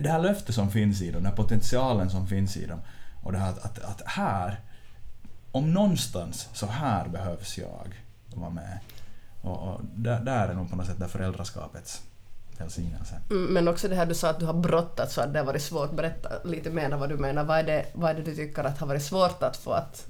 det 0.00 0.08
här 0.08 0.22
löftet 0.22 0.54
som 0.54 0.70
finns 0.70 1.02
i 1.02 1.10
dem, 1.10 1.22
den 1.22 1.26
här 1.26 1.36
potentialen 1.36 2.10
som 2.10 2.26
finns 2.26 2.56
i 2.56 2.66
dem. 2.66 2.78
Och 3.22 3.32
det 3.32 3.38
här 3.38 3.50
att, 3.50 3.64
att, 3.64 3.78
att 3.78 4.02
här 4.06 4.60
om 5.52 5.72
någonstans, 5.72 6.48
så 6.52 6.66
här 6.66 7.08
behövs 7.08 7.58
jag 7.58 7.94
vara 8.34 8.50
med. 8.50 8.78
Och, 9.42 9.68
och 9.68 9.80
där, 9.94 10.20
där 10.20 10.48
är 10.48 10.54
nog 10.54 10.70
på 10.70 10.76
något 10.76 10.86
sätt 10.86 10.98
där 10.98 11.08
föräldraskapets 11.08 12.02
välsignelse. 12.60 13.20
Mm, 13.30 13.44
men 13.44 13.68
också 13.68 13.88
det 13.88 13.94
här 13.94 14.06
du 14.06 14.14
sa 14.14 14.30
att 14.30 14.40
du 14.40 14.46
har 14.46 14.54
brottats 14.54 15.14
så 15.14 15.20
att 15.20 15.32
det 15.32 15.38
har 15.38 15.46
varit 15.46 15.62
svårt. 15.62 15.92
Berätta 15.92 16.28
lite 16.44 16.70
mer 16.70 16.90
vad 16.90 17.08
du 17.08 17.16
menar. 17.16 17.44
Vad 17.44 17.58
är 17.58 17.62
det, 17.62 17.86
vad 17.92 18.10
är 18.10 18.14
det 18.14 18.22
du 18.22 18.34
tycker 18.34 18.64
att 18.64 18.78
har 18.78 18.86
varit 18.86 19.02
svårt 19.02 19.42
att 19.42 19.56
få 19.56 19.72
att 19.72 20.06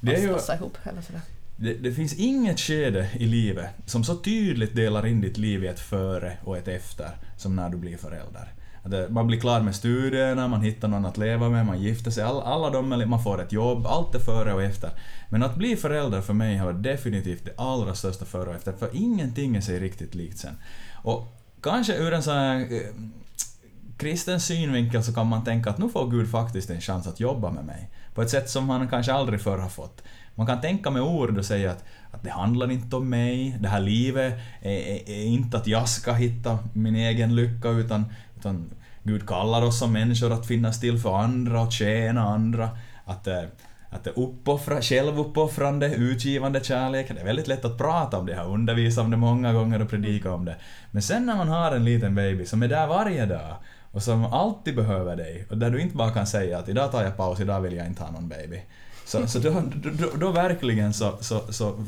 det 0.00 0.14
är 0.14 0.20
ju, 0.20 0.54
ihop? 0.54 0.78
Eller 0.82 1.02
sådär? 1.02 1.20
Det, 1.56 1.74
det, 1.74 1.92
finns 1.92 2.14
inget 2.14 2.60
skede 2.60 3.10
i 3.14 3.26
livet 3.26 3.70
som 3.86 4.04
så 4.04 4.16
tydligt 4.16 4.76
delar 4.76 5.06
in 5.06 5.20
ditt 5.20 5.36
liv 5.36 5.64
i 5.64 5.66
ett 5.66 5.80
före 5.80 6.38
och 6.44 6.56
ett 6.56 6.68
efter 6.68 7.10
som 7.36 7.56
när 7.56 7.68
du 7.68 7.76
blir 7.76 7.96
förälder. 7.96 8.52
Att 8.86 9.10
man 9.10 9.26
blir 9.26 9.40
klar 9.40 9.60
med 9.60 9.74
studierna, 9.74 10.48
man 10.48 10.60
hittar 10.60 10.88
någon 10.88 11.06
att 11.06 11.18
leva 11.18 11.48
med, 11.48 11.66
man 11.66 11.82
gifter 11.82 12.10
sig, 12.10 12.24
alla, 12.24 12.42
alla 12.42 12.70
de, 12.70 13.08
man 13.10 13.22
får 13.22 13.42
ett 13.42 13.52
jobb, 13.52 13.86
allt 13.86 14.14
är 14.14 14.18
före 14.18 14.54
och 14.54 14.62
efter. 14.62 14.90
Men 15.28 15.42
att 15.42 15.56
bli 15.56 15.76
förälder 15.76 16.20
för 16.20 16.32
mig 16.32 16.56
har 16.56 16.72
definitivt 16.72 17.44
det 17.44 17.52
allra 17.56 17.94
största 17.94 18.24
före 18.24 18.48
och 18.48 18.54
efter, 18.56 18.72
för 18.72 18.90
ingenting 18.92 19.56
är 19.56 19.60
sig 19.60 19.80
riktigt 19.80 20.14
likt 20.14 20.38
sen. 20.38 20.54
Och 20.94 21.36
kanske 21.60 21.96
ur 21.96 22.12
en 22.12 22.22
sån 22.22 22.34
här 22.34 22.60
eh, 22.60 22.80
kristen 23.96 24.40
synvinkel 24.40 25.04
så 25.04 25.14
kan 25.14 25.26
man 25.26 25.44
tänka 25.44 25.70
att 25.70 25.78
nu 25.78 25.88
får 25.88 26.10
Gud 26.10 26.30
faktiskt 26.30 26.70
en 26.70 26.80
chans 26.80 27.06
att 27.06 27.20
jobba 27.20 27.50
med 27.50 27.64
mig. 27.64 27.90
På 28.14 28.22
ett 28.22 28.30
sätt 28.30 28.50
som 28.50 28.68
han 28.68 28.88
kanske 28.88 29.12
aldrig 29.12 29.40
förr 29.40 29.58
har 29.58 29.68
fått. 29.68 30.02
Man 30.34 30.46
kan 30.46 30.60
tänka 30.60 30.90
med 30.90 31.02
ord 31.02 31.38
och 31.38 31.44
säga 31.44 31.70
att, 31.70 31.84
att 32.10 32.22
det 32.22 32.30
handlar 32.30 32.70
inte 32.70 32.96
om 32.96 33.08
mig, 33.08 33.56
det 33.60 33.68
här 33.68 33.80
livet 33.80 34.34
är, 34.60 34.70
är, 34.70 35.10
är 35.10 35.24
inte 35.24 35.56
att 35.56 35.66
jag 35.66 35.88
ska 35.88 36.12
hitta 36.12 36.58
min 36.72 36.96
egen 36.96 37.36
lycka 37.36 37.68
utan 37.68 38.04
utan 38.46 38.70
Gud 39.02 39.28
kallar 39.28 39.62
oss 39.62 39.78
som 39.78 39.92
människor 39.92 40.32
att 40.32 40.46
finnas 40.46 40.80
till 40.80 40.98
för 40.98 41.16
andra 41.16 41.60
och 41.60 41.72
tjäna 41.72 42.22
andra. 42.22 42.70
Att, 43.04 43.26
eh, 43.26 43.42
att 43.90 44.06
uppoffra, 44.06 44.82
självuppoffrande, 44.82 45.94
utgivande 45.94 46.64
kärlek. 46.64 47.08
Det 47.08 47.20
är 47.20 47.24
väldigt 47.24 47.46
lätt 47.46 47.64
att 47.64 47.78
prata 47.78 48.18
om 48.18 48.26
det, 48.26 48.32
jag 48.32 48.50
undervisa 48.50 49.00
om 49.00 49.10
det 49.10 49.16
många 49.16 49.52
gånger 49.52 49.82
och 49.82 49.90
predika 49.90 50.32
om 50.32 50.44
det. 50.44 50.56
Men 50.90 51.02
sen 51.02 51.26
när 51.26 51.36
man 51.36 51.48
har 51.48 51.72
en 51.72 51.84
liten 51.84 52.14
baby 52.14 52.46
som 52.46 52.62
är 52.62 52.68
där 52.68 52.86
varje 52.86 53.26
dag 53.26 53.56
och 53.92 54.02
som 54.02 54.24
alltid 54.24 54.76
behöver 54.76 55.16
dig 55.16 55.46
och 55.50 55.58
där 55.58 55.70
du 55.70 55.80
inte 55.80 55.96
bara 55.96 56.10
kan 56.10 56.26
säga 56.26 56.58
att 56.58 56.68
idag 56.68 56.92
tar 56.92 57.02
jag 57.02 57.16
paus, 57.16 57.40
idag 57.40 57.60
vill 57.60 57.76
jag 57.76 57.86
inte 57.86 58.02
ha 58.02 58.10
någon 58.10 58.28
baby. 58.28 58.62
Så, 59.04 59.26
så 59.26 59.38
då, 59.38 59.62
då, 59.74 60.08
då 60.16 60.30
verkligen 60.30 60.94
så, 60.94 61.18
så, 61.20 61.52
så, 61.52 61.84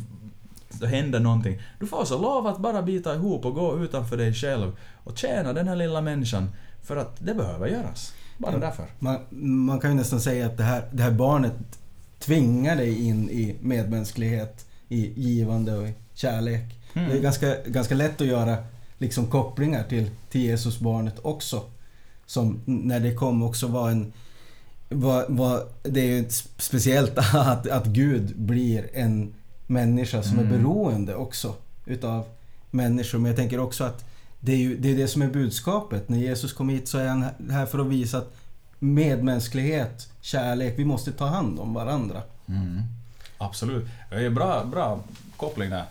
så 0.79 0.87
händer 0.87 1.21
någonting. 1.21 1.59
Du 1.81 1.87
får 1.87 2.05
så 2.05 2.19
lov 2.19 2.47
att 2.47 2.59
bara 2.59 2.83
bita 2.83 3.15
ihop 3.15 3.45
och 3.45 3.55
gå 3.55 3.85
utanför 3.85 4.17
dig 4.17 4.35
själv 4.35 4.73
och 5.05 5.19
tjäna 5.19 5.53
den 5.53 5.69
här 5.69 5.77
lilla 5.77 6.01
människan 6.01 6.51
för 6.83 6.97
att 6.97 7.17
det 7.27 7.35
behöver 7.35 7.67
göras. 7.67 8.13
Bara 8.39 8.53
Ja. 8.53 8.59
därför. 8.59 8.87
Man, 8.99 9.19
man 9.67 9.81
kan 9.81 9.91
ju 9.91 9.97
nästan 9.97 10.21
säga 10.21 10.47
att 10.47 10.57
det 10.57 10.63
här, 10.65 10.89
det 10.93 11.03
här 11.03 11.11
barnet 11.11 11.53
tvingar 12.19 12.77
dig 12.77 13.07
in 13.07 13.31
i 13.31 13.57
medmänsklighet, 13.61 14.67
i 14.89 15.21
givande 15.23 15.77
och 15.79 15.89
i 15.89 15.95
kärlek. 16.15 16.65
Mm. 16.95 17.09
Det 17.11 17.17
är 17.17 17.21
ganska, 17.23 17.55
ganska 17.67 17.95
lätt 17.95 18.21
att 18.21 18.27
göra 18.27 18.57
liksom 18.99 19.27
kopplingar 19.27 19.83
till, 19.83 20.11
till 20.31 20.41
Jesusbarnet 20.41 21.15
också. 21.23 21.63
Som 22.27 22.61
när 22.65 23.01
det 23.01 23.15
kom 23.15 23.43
också 23.43 23.67
var 23.67 23.91
en... 23.91 24.13
Var, 24.91 25.25
var, 25.29 25.63
det 25.83 26.01
är 26.01 26.17
ju 26.17 26.29
speciellt 26.59 27.19
att, 27.35 27.69
att 27.69 27.87
Gud 27.87 28.37
blir 28.41 28.89
en 28.95 29.35
människa 29.69 30.23
som 30.23 30.39
är 30.39 30.43
Mm. 30.45 30.59
beroende 30.63 31.15
också 31.15 31.55
utav 31.87 32.25
människor. 32.71 33.19
Men 33.19 33.27
jag 33.27 33.37
tänker 33.37 33.61
också 33.61 33.85
att 33.85 34.05
det 34.41 34.53
är 34.53 34.57
ju 34.57 34.77
det, 34.77 34.91
är 34.93 34.97
det 34.97 35.09
som 35.09 35.23
är 35.23 35.29
budskapet. 35.29 36.09
När 36.09 36.19
Jesus 36.19 36.53
kom 36.53 36.69
hit 36.69 36.89
så 36.89 36.99
är 36.99 37.09
han 37.09 37.25
här 37.51 37.67
för 37.67 37.79
att 37.79 37.87
visa 37.87 38.19
att 38.19 38.35
medmänsklighet, 38.79 40.09
kärlek, 40.21 40.75
vi 40.79 40.85
måste 40.85 41.13
ta 41.13 41.27
hand 41.27 41.59
om 41.59 41.75
varandra. 41.75 42.23
Mm. 42.49 42.83
Absolut. 43.39 43.87
Det 44.11 44.27
är 44.27 44.31
bra, 44.31 44.65
bra 44.65 45.01
koppling 45.37 45.71
där. 45.71 45.85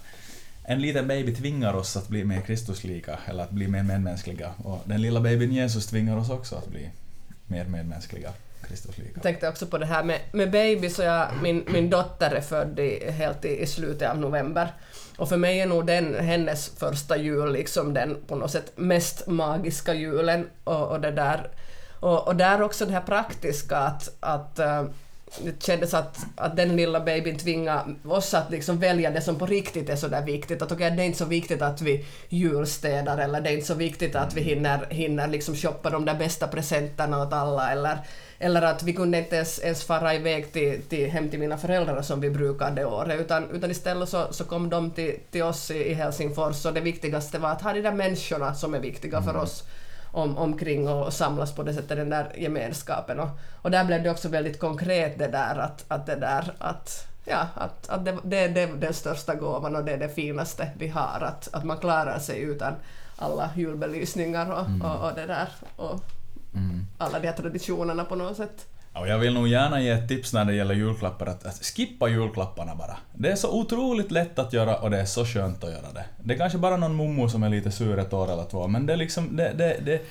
En 0.64 0.82
liten 0.82 1.08
baby 1.08 1.36
tvingar 1.36 1.74
oss 1.74 1.98
att 1.98 2.08
bli 2.08 2.24
mer 2.24 2.42
Kristuslika, 2.42 3.20
eller 3.26 3.44
att 3.44 3.52
bli 3.52 3.68
mer 3.68 3.84
medmänskliga. 3.84 4.52
Och 4.58 4.82
den 4.86 5.02
lilla 5.02 5.22
babyn 5.22 5.52
Jesus 5.54 5.88
tvingar 5.88 6.18
oss 6.18 6.30
också 6.30 6.56
att 6.56 6.68
bli 6.68 6.90
mer 7.48 7.66
medmänskliga. 7.66 8.32
Jag 9.14 9.24
tänkte 9.24 9.50
också 9.50 9.66
på 9.66 9.78
det 9.78 9.86
här 9.86 10.04
med, 10.04 10.20
med 10.32 10.52
baby, 10.52 10.90
så 10.90 11.02
jag, 11.02 11.28
min, 11.42 11.66
min 11.68 11.90
dotter 11.90 12.32
är 12.32 12.42
född 12.42 12.80
i, 12.80 13.12
helt 13.12 13.46
i, 13.46 13.62
i 13.62 13.66
slutet 13.68 14.10
av 14.10 14.18
november. 14.18 14.74
Och 15.18 15.30
för 15.30 15.38
mig 15.38 15.60
är 15.60 15.66
nog 15.66 15.86
den 15.86 16.16
hennes 16.16 16.70
första 16.70 17.18
jul 17.18 17.52
liksom 17.52 17.94
den 17.94 18.18
på 18.28 18.36
något 18.36 18.52
sätt 18.52 18.72
mest 18.76 19.28
magiska 19.28 19.94
julen. 19.94 20.50
Och, 20.64 20.88
och 20.88 21.02
det 21.02 21.12
där 21.12 21.50
och, 22.00 22.28
och 22.28 22.36
där 22.36 22.62
också 22.62 22.86
det 22.86 22.92
här 22.92 23.02
praktiska 23.02 23.78
att, 23.78 24.10
att 24.20 24.60
eh, 24.60 24.84
det 25.44 25.64
kändes 25.64 25.94
att, 25.94 26.18
att 26.36 26.56
den 26.56 26.76
lilla 26.76 27.00
babyn 27.00 27.38
tvingade 27.38 27.96
oss 28.06 28.34
att 28.34 28.52
liksom 28.52 28.80
välja 28.80 29.12
det 29.12 29.22
som 29.22 29.40
på 29.40 29.46
riktigt 29.46 29.90
är 29.90 29.96
så 29.96 30.08
där 30.08 30.22
viktigt. 30.22 30.62
Att 30.62 30.72
okej, 30.72 30.92
det 30.92 31.04
är 31.04 31.06
inte 31.06 31.18
så 31.18 31.26
viktigt 31.26 31.62
att 31.62 31.82
vi 31.82 32.06
julstädar 32.30 33.18
eller 33.18 33.42
det 33.42 33.50
är 33.50 33.54
inte 33.54 33.68
så 33.68 33.74
viktigt 33.74 34.16
att 34.16 34.34
vi 34.34 34.42
hinner, 34.42 34.86
hinner 34.90 35.28
liksom 35.28 35.56
shoppa 35.56 35.90
de 35.90 36.06
där 36.06 36.16
bästa 36.16 36.48
presenterna 36.48 37.22
åt 37.22 37.34
alla 37.34 37.72
eller, 37.72 37.98
eller 38.40 38.62
att 38.62 38.84
vi 38.84 38.94
kunde 38.94 39.18
inte 39.18 39.36
ens, 39.36 39.60
ens 39.60 39.84
fara 39.84 40.16
iväg 40.16 40.54
till, 40.54 40.82
till, 40.82 41.10
hem 41.10 41.30
till 41.30 41.40
mina 41.40 41.58
föräldrar 41.58 42.02
som 42.02 42.22
vi 42.22 42.30
brukade 42.30 42.86
året 42.86 43.20
utan, 43.20 43.50
utan 43.52 43.72
istället 43.72 44.10
så, 44.10 44.28
så 44.32 44.44
kom 44.44 44.70
de 44.70 44.92
till, 44.92 45.20
till 45.32 45.44
oss 45.44 45.72
i, 45.72 45.92
i 45.92 45.94
Helsingfors 45.94 46.66
och 46.66 46.74
det 46.74 46.82
viktigaste 46.82 47.40
var 47.40 47.50
att 47.50 47.62
ha 47.62 47.74
de 47.74 47.82
där 47.82 47.92
människorna 47.92 48.54
som 48.54 48.74
är 48.74 48.80
viktiga 48.80 49.22
för 49.22 49.36
oss 49.36 49.64
om, 50.12 50.38
omkring 50.38 50.90
och 50.90 51.14
samlas 51.14 51.56
på 51.56 51.64
det 51.64 51.74
sättet, 51.74 51.98
den 51.98 52.10
där 52.10 52.32
gemenskapen. 52.38 53.20
Och, 53.20 53.30
och 53.62 53.72
där 53.72 53.86
blev 53.86 54.04
det 54.04 54.10
också 54.10 54.30
väldigt 54.30 54.60
konkret 54.60 55.20
det 55.20 55.28
där 55.28 55.56
att, 55.56 55.86
att 55.88 56.06
det 56.06 56.16
där 56.16 56.54
att 56.58 57.08
Ja, 57.30 57.48
att, 57.56 57.90
att 57.90 58.06
det, 58.06 58.18
det, 58.24 58.48
det 58.48 58.62
är 58.62 58.68
den 58.68 58.94
största 58.94 59.36
gåvan 59.36 59.76
och 59.76 59.84
det 59.84 59.92
är 59.92 59.98
det 59.98 60.10
finaste 60.10 60.70
vi 60.78 60.88
har, 60.88 61.22
att, 61.22 61.50
att 61.52 61.64
man 61.64 61.78
klarar 61.78 62.20
sig 62.20 62.42
utan 62.42 62.74
alla 63.16 63.50
julbelysningar 63.56 64.52
och, 64.52 64.90
och, 64.90 65.08
och 65.08 65.16
det 65.16 65.26
där. 65.26 65.50
Och 65.76 66.00
Mm. 66.58 66.88
alla 66.98 67.20
de 67.20 67.28
här 67.28 67.36
traditionerna 67.36 68.04
på 68.04 68.16
något 68.16 68.38
sätt. 68.38 68.66
Och 68.94 69.08
jag 69.08 69.20
vill 69.20 69.34
nog 69.34 69.48
gärna 69.48 69.82
ge 69.82 69.90
ett 69.90 70.08
tips 70.08 70.34
när 70.34 70.46
det 70.46 70.54
gäller 70.54 70.76
julklappar, 70.76 71.26
att, 71.26 71.46
att 71.46 71.66
skippa 71.66 72.08
julklapparna 72.08 72.76
bara. 72.76 72.98
Det 73.14 73.32
är 73.32 73.36
så 73.36 73.60
otroligt 73.60 74.12
lätt 74.12 74.40
att 74.40 74.54
göra 74.54 74.76
och 74.76 74.90
det 74.90 75.00
är 75.00 75.06
så 75.06 75.26
skönt 75.26 75.64
att 75.64 75.72
göra 75.72 75.92
det. 75.94 76.06
Det 76.24 76.34
är 76.34 76.38
kanske 76.38 76.58
bara 76.58 76.78
någon 76.78 76.96
mommo 76.96 77.30
som 77.30 77.44
är 77.44 77.50
lite 77.50 77.72
sur 77.72 78.00
ett 78.00 78.14
år 78.14 78.32
eller 78.32 78.44
två, 78.44 78.68
men 78.68 78.86
det 78.86 78.94
är 78.94 78.98
liksom... 78.98 79.36
Det, 79.36 79.54
det, 79.58 79.78
det, 79.86 80.02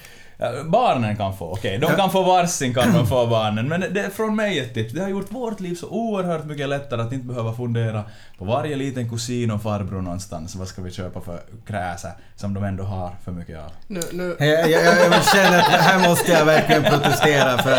barnen 0.65 1.17
kan 1.17 1.37
få, 1.37 1.53
okej, 1.53 1.79
de 1.79 1.97
kan 1.97 2.11
få 2.11 2.23
varsin 2.23 2.75
kan 2.75 2.93
de 2.93 3.07
få 3.07 3.27
barnen, 3.27 3.69
men 3.69 3.81
det 3.81 4.01
är 4.01 4.11
från 4.11 4.37
mig 4.37 4.59
ett 4.59 4.75
tips. 4.75 4.93
Det 4.93 5.01
har 5.01 5.09
gjort 5.09 5.33
vårt 5.33 5.61
liv 5.61 5.75
så 5.75 5.89
oerhört 5.89 6.45
mycket 6.45 6.69
lättare 6.69 7.03
att 7.03 7.13
inte 7.13 7.27
behöva 7.27 7.55
fundera 7.55 8.05
på 8.39 8.45
varje 8.45 8.77
liten 8.77 9.11
kusin 9.11 9.51
och 9.51 9.63
farbror 9.63 10.03
någonstans, 10.03 10.57
vad 10.57 10.69
ska 10.69 10.83
vi 10.83 10.91
köpa 10.91 11.21
för 11.21 11.41
kräse, 11.67 12.13
som 12.37 12.55
de 12.55 12.65
ändå 12.65 12.85
har 12.85 13.11
för 13.25 13.33
mycket 13.33 13.59
av. 13.59 13.71
Nu, 13.87 14.01
nu, 14.13 14.37
Jag, 14.39 14.71
jag, 14.71 14.83
jag, 14.83 15.25
känner 15.25 15.59
att 15.59 15.65
här 15.65 16.09
måste 16.09 16.33
jag 16.33 16.45
verkligen 16.45 16.83
protestera 16.83 17.59
för 17.59 17.79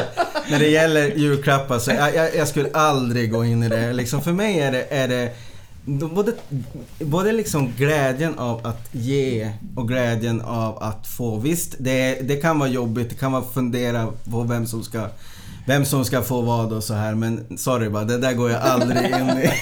när 0.49 0.59
det 0.59 0.69
gäller 0.69 1.07
julklappar 1.15 1.79
så 1.79 1.91
jag, 1.91 2.15
jag, 2.15 2.35
jag 2.35 2.47
skulle 2.47 2.69
aldrig 2.73 3.31
gå 3.31 3.45
in 3.45 3.63
i 3.63 3.69
det. 3.69 3.93
Liksom 3.93 4.21
för 4.21 4.31
mig 4.31 4.59
är 4.59 4.71
det, 4.71 4.85
är 4.89 5.07
det 5.07 5.33
både, 5.87 6.33
både 6.99 7.31
liksom 7.31 7.73
glädjen 7.77 8.39
av 8.39 8.67
att 8.67 8.89
ge 8.91 9.51
och 9.75 9.87
glädjen 9.87 10.41
av 10.41 10.83
att 10.83 11.07
få. 11.07 11.39
Visst, 11.39 11.75
det, 11.79 12.19
det 12.21 12.35
kan 12.35 12.59
vara 12.59 12.69
jobbigt, 12.69 13.09
det 13.09 13.15
kan 13.15 13.31
vara 13.31 13.43
fundera 13.43 14.07
på 14.31 14.43
vem 14.43 14.67
som 14.67 14.83
ska 14.83 15.07
vem 15.67 15.85
som 15.85 16.05
ska 16.05 16.21
få 16.21 16.41
vad 16.41 16.73
och 16.73 16.83
så 16.83 16.93
här 16.93 17.15
men 17.15 17.57
sorry 17.57 17.89
bara, 17.89 18.03
det 18.03 18.17
där 18.17 18.33
går 18.33 18.51
jag 18.51 18.61
aldrig 18.61 19.05
in 19.05 19.29
i. 19.29 19.51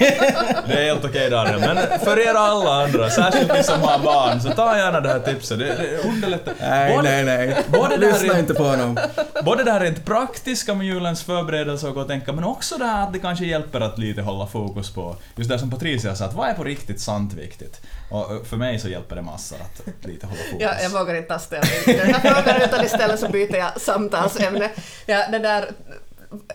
Det 0.68 0.72
är 0.72 0.84
helt 0.84 1.04
okej 1.04 1.30
Daniel, 1.30 1.60
men 1.60 1.76
för 2.00 2.18
er 2.28 2.34
alla 2.34 2.84
andra, 2.84 3.10
särskilt 3.10 3.54
ni 3.54 3.62
som 3.62 3.80
har 3.80 3.98
barn, 3.98 4.40
så 4.40 4.50
ta 4.50 4.76
gärna 4.78 5.00
det 5.00 5.08
här 5.08 5.18
tipset. 5.20 5.58
Det, 5.58 5.64
det 5.64 6.08
underlättar. 6.08 6.54
Nej, 6.60 6.96
Både- 6.96 7.08
nej, 7.10 7.24
nej. 7.24 7.56
både 7.68 7.96
det 7.96 8.06
här 8.06 8.12
Lyssna 8.12 8.34
är- 8.34 8.38
inte 8.38 8.54
på 8.54 8.62
honom. 8.62 8.98
Både 9.44 9.64
det 9.64 9.70
här 9.72 9.80
rent 9.80 10.04
praktiska 10.04 10.74
med 10.74 10.86
julens 10.86 11.22
förberedelse 11.22 11.88
och 11.88 11.94
gå 11.94 12.00
och 12.00 12.08
tänka, 12.08 12.32
men 12.32 12.44
också 12.44 12.76
det 12.78 12.84
här 12.84 13.02
att 13.02 13.12
det 13.12 13.18
kanske 13.18 13.44
hjälper 13.44 13.80
att 13.80 13.98
lite 13.98 14.22
hålla 14.22 14.46
fokus 14.46 14.90
på, 14.94 15.16
just 15.36 15.50
det 15.50 15.58
som 15.58 15.70
Patricia 15.70 16.14
sa, 16.16 16.24
att 16.24 16.34
vad 16.34 16.48
är 16.48 16.54
på 16.54 16.64
riktigt 16.64 17.00
sant 17.00 17.32
viktigt? 17.34 17.80
Och 18.10 18.46
för 18.46 18.56
mig 18.56 18.78
så 18.78 18.88
hjälper 18.88 19.16
det 19.16 19.22
massor 19.22 19.56
att 19.60 20.06
lite 20.06 20.26
hålla 20.26 20.38
fokus. 20.50 20.60
Ja, 20.60 20.70
jag 20.82 20.90
vågar 20.90 21.14
inte 21.14 21.28
ta 21.28 21.38
ställning 21.38 21.70
till 21.84 21.96
den 21.98 22.14
här 22.14 22.20
frågan 22.34 22.62
utan 22.62 22.84
istället 22.84 23.20
så 23.20 23.28
byter 23.28 23.56
jag 23.56 23.80
samtalsämne. 23.80 24.70
Ja, 25.06 25.24
det 25.30 25.38
där, 25.38 25.70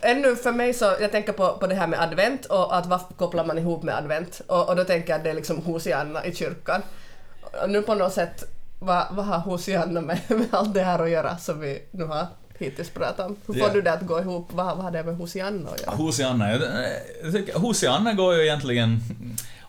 ännu 0.01 0.35
för 0.35 0.51
mig 0.51 0.73
så, 0.73 0.85
jag 1.01 1.11
tänker 1.11 1.33
på, 1.33 1.57
på 1.57 1.67
det 1.67 1.75
här 1.75 1.87
med 1.87 2.01
advent 2.01 2.45
och 2.45 2.77
att 2.77 2.85
vad 2.85 3.01
kopplar 3.17 3.45
man 3.45 3.57
ihop 3.57 3.83
med 3.83 3.97
advent? 3.97 4.41
Och, 4.47 4.69
och 4.69 4.75
då 4.75 4.83
tänker 4.83 5.09
jag 5.09 5.17
att 5.17 5.23
det 5.23 5.29
är 5.29 5.33
liksom 5.33 5.57
Hosianna 5.61 6.25
i 6.25 6.35
kyrkan. 6.35 6.81
Och 7.63 7.69
nu 7.69 7.81
på 7.81 7.93
något 7.95 8.13
sätt, 8.13 8.43
vad, 8.79 9.05
vad 9.11 9.25
har 9.25 9.37
Hosianna 9.39 10.01
med, 10.01 10.19
med 10.27 10.47
allt 10.51 10.73
det 10.73 10.83
här 10.83 10.99
att 10.99 11.09
göra 11.09 11.37
som 11.37 11.59
vi 11.59 11.81
nu 11.91 12.03
har 12.05 12.27
hittills 12.59 12.89
pratat 12.89 13.25
om? 13.25 13.35
Hur 13.47 13.53
får 13.53 13.67
Ja. 13.67 13.73
du 13.73 13.81
det 13.81 13.93
att 13.93 14.01
gå 14.01 14.19
ihop? 14.19 14.49
Vad, 14.53 14.65
vad 14.65 14.77
har 14.77 14.91
det 14.91 15.03
med 15.03 15.15
Hosianna 15.15 15.69
att 15.69 15.81
göra? 15.81 15.91
Hosianna, 15.95 16.51
jag, 16.51 16.61
jag 17.23 17.33
tycker 17.33 17.59
Hosianna 17.59 18.13
går 18.13 18.35
ju 18.35 18.41
egentligen... 18.43 18.99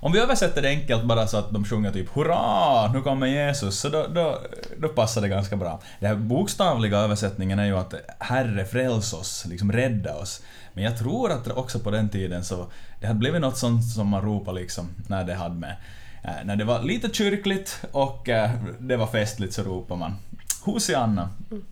Om 0.04 0.12
vi 0.12 0.18
översätter 0.18 0.62
det 0.62 0.68
enkelt 0.68 1.04
bara 1.04 1.26
så 1.26 1.36
att 1.36 1.50
de 1.50 1.64
sjunger 1.64 1.92
typ 1.92 2.08
Hurra, 2.14 2.92
nu 2.92 3.02
kommer 3.02 3.26
Jesus, 3.26 3.80
så 3.80 3.88
då, 3.88 4.06
då, 4.06 4.38
då 4.78 4.88
passar 4.88 5.20
det 5.20 5.28
ganska 5.28 5.56
bra. 5.56 5.80
Den 6.00 6.08
här 6.08 6.16
bokstavliga 6.16 6.98
översättningen 6.98 7.58
är 7.58 7.66
ju 7.66 7.76
att 7.76 7.94
Herre 8.18 8.64
fräls 8.64 9.12
oss, 9.12 9.44
liksom 9.48 9.72
rädda 9.72 10.14
oss. 10.14 10.42
Men 10.72 10.84
jag 10.84 10.98
tror 10.98 11.32
att 11.32 11.48
också 11.48 11.78
på 11.78 11.90
den 11.90 12.08
tiden 12.08 12.44
så 12.44 12.66
det 13.00 13.06
hade 13.06 13.18
blivit 13.18 13.40
något 13.40 13.56
sånt 13.56 13.84
som 13.84 14.08
man 14.08 14.22
ropade 14.22 14.60
liksom 14.60 14.88
när 15.06 15.24
det 15.24 15.34
hade 15.34 15.54
med... 15.54 15.76
Eh, 16.24 16.44
när 16.44 16.56
det 16.56 16.64
var 16.64 16.82
lite 16.82 17.08
kyrkligt 17.12 17.84
och 17.92 18.28
eh, 18.28 18.50
det 18.78 18.96
var 18.96 19.06
festligt 19.06 19.54
så 19.54 19.62
ropade 19.62 20.00
man 20.00 20.16
Hosianna. 20.62 21.30
Mm. 21.50 21.64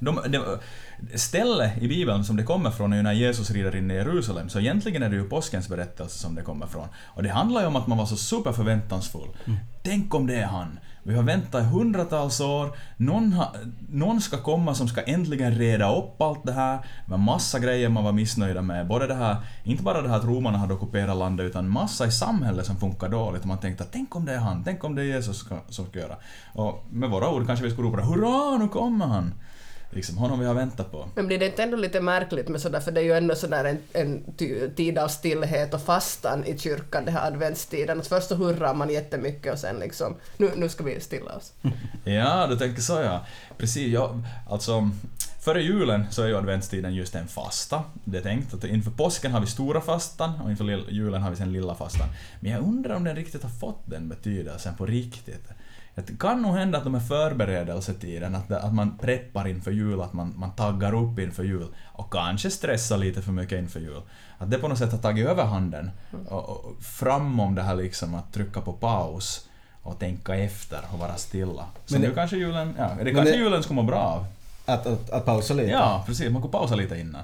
De, 0.00 0.20
det, 0.28 1.18
stället 1.18 1.82
i 1.82 1.88
Bibeln 1.88 2.24
som 2.24 2.36
det 2.36 2.42
kommer 2.42 2.70
från 2.70 2.92
är 2.92 2.96
ju 2.96 3.02
när 3.02 3.12
Jesus 3.12 3.50
rider 3.50 3.76
in 3.76 3.90
i 3.90 3.94
Jerusalem, 3.94 4.48
så 4.48 4.60
egentligen 4.60 5.02
är 5.02 5.10
det 5.10 5.16
ju 5.16 5.28
påskens 5.28 5.68
berättelse 5.68 6.18
som 6.18 6.34
det 6.34 6.42
kommer 6.42 6.66
från. 6.66 6.88
Och 7.04 7.22
det 7.22 7.28
handlar 7.28 7.60
ju 7.60 7.66
om 7.66 7.76
att 7.76 7.86
man 7.86 7.98
var 7.98 8.06
så 8.06 8.16
superförväntansfull. 8.16 9.28
Tänk 9.82 10.14
om 10.14 10.26
det 10.26 10.34
är 10.34 10.46
han! 10.46 10.78
Vi 11.06 11.14
har 11.14 11.22
väntat 11.22 11.62
i 11.62 11.64
hundratals 11.64 12.40
år, 12.40 12.76
någon, 12.96 13.32
ha, 13.32 13.54
någon 13.88 14.20
ska 14.20 14.42
komma 14.42 14.74
som 14.74 14.88
ska 14.88 15.02
äntligen 15.02 15.54
reda 15.54 15.96
upp 15.96 16.22
allt 16.22 16.46
det 16.46 16.52
här. 16.52 16.76
Det 16.76 17.10
var 17.10 17.18
massa 17.18 17.58
grejer 17.58 17.88
man 17.88 18.04
var 18.04 18.12
missnöjda 18.12 18.62
med, 18.62 18.86
både 18.86 19.06
det 19.06 19.14
här, 19.14 19.36
inte 19.64 19.82
bara 19.82 20.02
det 20.02 20.08
här 20.08 20.16
att 20.16 20.24
romarna 20.24 20.58
hade 20.58 20.74
ockuperat 20.74 21.16
landet, 21.16 21.46
utan 21.46 21.68
massa 21.68 22.06
i 22.06 22.10
samhället 22.10 22.66
som 22.66 22.76
funkar 22.76 23.08
dåligt. 23.08 23.40
Och 23.40 23.48
man 23.48 23.58
tänkte 23.58 23.84
att 23.84 23.92
tänk 23.92 24.16
om 24.16 24.24
det 24.24 24.32
är 24.32 24.38
han, 24.38 24.64
tänk 24.64 24.84
om 24.84 24.94
det 24.94 25.02
är 25.02 25.06
Jesus 25.06 25.36
ska, 25.36 25.56
som 25.68 25.86
ska 25.86 25.98
göra. 25.98 26.16
Och 26.52 26.84
med 26.90 27.10
våra 27.10 27.30
ord 27.30 27.46
kanske 27.46 27.64
vi 27.64 27.70
skulle 27.70 27.88
ropa 27.88 28.02
Hurra, 28.02 28.58
nu 28.58 28.68
kommer 28.68 29.06
han! 29.06 29.34
Liksom 29.90 30.18
honom 30.18 30.40
vi 30.40 30.46
har 30.46 30.54
väntat 30.54 30.92
på. 30.92 31.08
Men 31.14 31.26
blir 31.26 31.38
det 31.38 31.46
inte 31.46 31.62
ändå 31.62 31.76
lite 31.76 32.00
märkligt 32.00 32.48
med 32.48 32.60
sådär, 32.60 32.80
för 32.80 32.92
det 32.92 33.00
är 33.00 33.04
ju 33.04 33.12
ändå 33.12 33.34
sådär 33.34 33.64
en, 33.64 33.78
en 33.92 34.34
tid 34.76 34.98
av 34.98 35.08
stillhet 35.08 35.74
och 35.74 35.82
fastan 35.82 36.44
i 36.44 36.58
kyrkan, 36.58 37.04
det 37.04 37.10
här 37.10 37.26
adventstiden. 37.26 38.00
Att 38.00 38.06
först 38.06 38.28
så 38.28 38.34
hurrar 38.34 38.74
man 38.74 38.90
jättemycket 38.90 39.52
och 39.52 39.58
sen 39.58 39.78
liksom, 39.78 40.16
nu, 40.36 40.50
nu 40.56 40.68
ska 40.68 40.84
vi 40.84 41.00
stilla 41.00 41.36
oss. 41.36 41.52
Ja, 42.04 42.46
du 42.46 42.56
tänker 42.56 42.82
så 42.82 42.92
ja. 42.92 43.26
Precis, 43.58 43.92
ja. 43.92 44.20
Alltså, 44.50 44.90
Före 45.46 45.62
julen 45.62 46.06
så 46.10 46.22
är 46.22 46.26
ju 46.26 46.36
adventstiden 46.36 46.94
just 46.94 47.14
en 47.14 47.28
fasta. 47.28 47.84
Det 48.04 48.18
är 48.18 48.22
tänkt 48.22 48.54
att 48.54 48.64
inför 48.64 48.90
påsken 48.90 49.32
har 49.32 49.40
vi 49.40 49.46
stora 49.46 49.80
fastan 49.80 50.40
och 50.40 50.50
inför 50.50 50.90
julen 50.90 51.22
har 51.22 51.30
vi 51.30 51.36
sen 51.36 51.52
lilla 51.52 51.74
fastan. 51.74 52.08
Men 52.40 52.52
jag 52.52 52.62
undrar 52.62 52.94
om 52.94 53.04
den 53.04 53.16
riktigt 53.16 53.42
har 53.42 53.50
fått 53.50 53.82
den 53.84 54.08
betydelsen 54.08 54.74
på 54.74 54.86
riktigt. 54.86 55.48
Det 56.04 56.18
kan 56.18 56.42
nog 56.42 56.54
hända 56.56 56.78
att 56.78 56.84
de 56.84 56.94
här 56.94 57.00
förberedelsetiden, 57.00 58.34
att, 58.34 58.50
att 58.50 58.74
man 58.74 58.98
preppar 58.98 59.48
inför 59.48 59.70
jul, 59.70 60.00
att 60.00 60.12
man, 60.12 60.34
man 60.36 60.50
taggar 60.52 60.94
upp 60.94 61.18
inför 61.18 61.44
jul 61.44 61.66
och 61.92 62.12
kanske 62.12 62.50
stressar 62.50 62.98
lite 62.98 63.22
för 63.22 63.32
mycket 63.32 63.58
inför 63.58 63.80
jul. 63.80 64.00
Att 64.38 64.50
det 64.50 64.58
på 64.58 64.68
något 64.68 64.78
sätt 64.78 64.92
har 64.92 64.98
tagit 64.98 65.26
överhanden 65.26 65.90
och, 66.28 66.48
och 66.48 66.76
framom 66.82 67.54
det 67.54 67.62
här 67.62 67.74
liksom 67.74 68.14
att 68.14 68.32
trycka 68.32 68.60
på 68.60 68.72
paus 68.72 69.48
och 69.82 69.98
tänka 69.98 70.34
efter 70.36 70.78
och 70.92 70.98
vara 70.98 71.16
stilla. 71.16 71.64
Så 71.86 71.94
Men 71.94 72.02
det- 72.02 72.08
nu 72.08 72.14
kanske 72.14 72.36
julen, 72.36 72.74
ja, 72.78 72.90
det 73.04 73.12
kanske 73.12 73.32
det- 73.32 73.38
julen 73.38 73.62
skulle 73.62 73.76
må 73.76 73.82
bra 73.82 73.98
av. 73.98 74.26
Att, 74.66 74.86
att, 74.86 75.10
att 75.10 75.24
pausa 75.24 75.54
lite. 75.54 75.70
Ja, 75.70 76.02
precis. 76.06 76.30
Man 76.32 76.42
kan 76.42 76.50
pausa 76.50 76.74
lite 76.74 76.98
innan. 76.98 77.22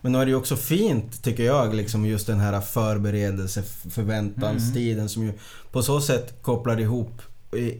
Men 0.00 0.12
nu 0.12 0.18
är 0.20 0.24
det 0.26 0.30
ju 0.30 0.36
också 0.36 0.56
fint, 0.56 1.22
tycker 1.22 1.42
jag, 1.44 1.74
liksom 1.74 2.06
just 2.06 2.26
den 2.26 2.40
här 2.40 2.60
förberedelse, 2.60 3.62
förväntanstiden 3.90 5.08
som 5.08 5.22
ju 5.22 5.32
på 5.72 5.82
så 5.82 6.00
sätt 6.00 6.42
kopplar 6.42 6.80
ihop 6.80 7.22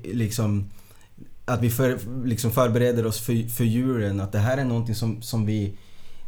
liksom 0.04 0.70
att 1.44 1.62
vi 1.62 1.70
för, 1.70 1.98
liksom 2.24 2.50
förbereder 2.50 3.06
oss 3.06 3.20
för, 3.20 3.48
för 3.48 3.64
julen, 3.64 4.20
att 4.20 4.33
det 4.33 4.38
här 4.38 4.59
är 4.59 4.64
någonting 4.64 4.94
som, 4.94 5.22
som 5.22 5.46
vi 5.46 5.78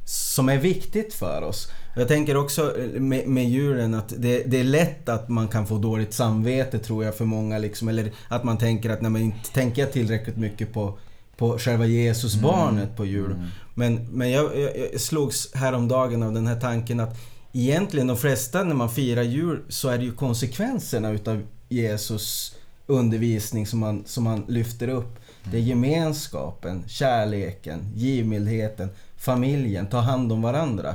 som 0.04 0.48
är 0.48 0.58
viktigt 0.58 1.14
för 1.14 1.42
oss. 1.42 1.68
Jag 1.96 2.08
tänker 2.08 2.36
också 2.36 2.74
med, 2.94 3.28
med 3.28 3.50
julen 3.50 3.94
att 3.94 4.14
det, 4.16 4.42
det 4.46 4.60
är 4.60 4.64
lätt 4.64 5.08
att 5.08 5.28
man 5.28 5.48
kan 5.48 5.66
få 5.66 5.78
dåligt 5.78 6.14
samvete 6.14 6.78
tror 6.78 7.04
jag 7.04 7.14
för 7.14 7.24
många 7.24 7.58
liksom. 7.58 7.88
Eller 7.88 8.12
att 8.28 8.44
man 8.44 8.58
tänker 8.58 8.90
att 8.90 9.00
nej 9.00 9.10
men 9.10 9.22
inte 9.22 9.50
tänker 9.52 9.82
jag 9.82 9.92
tillräckligt 9.92 10.36
mycket 10.36 10.72
på, 10.72 10.98
på 11.36 11.58
själva 11.58 11.86
Jesusbarnet 11.86 12.96
på 12.96 13.04
jul. 13.04 13.34
Men, 13.74 14.08
men 14.12 14.30
jag, 14.30 14.58
jag, 14.58 14.70
jag 14.92 15.00
slogs 15.00 15.54
häromdagen 15.54 16.22
av 16.22 16.32
den 16.32 16.46
här 16.46 16.60
tanken 16.60 17.00
att 17.00 17.16
egentligen 17.52 18.06
de 18.06 18.16
flesta 18.16 18.64
när 18.64 18.74
man 18.74 18.90
firar 18.90 19.22
jul 19.22 19.62
så 19.68 19.88
är 19.88 19.98
det 19.98 20.04
ju 20.04 20.12
konsekvenserna 20.12 21.10
utav 21.10 21.42
Jesus 21.68 22.56
undervisning 22.86 23.66
som 23.66 23.78
man, 23.78 24.02
som 24.06 24.24
man 24.24 24.44
lyfter 24.48 24.88
upp. 24.88 25.18
Det 25.44 25.56
är 25.56 25.60
gemenskapen, 25.60 26.84
kärleken, 26.88 27.92
givmildheten, 27.94 28.88
familjen, 29.16 29.86
ta 29.86 29.98
hand 30.00 30.32
om 30.32 30.42
varandra. 30.42 30.94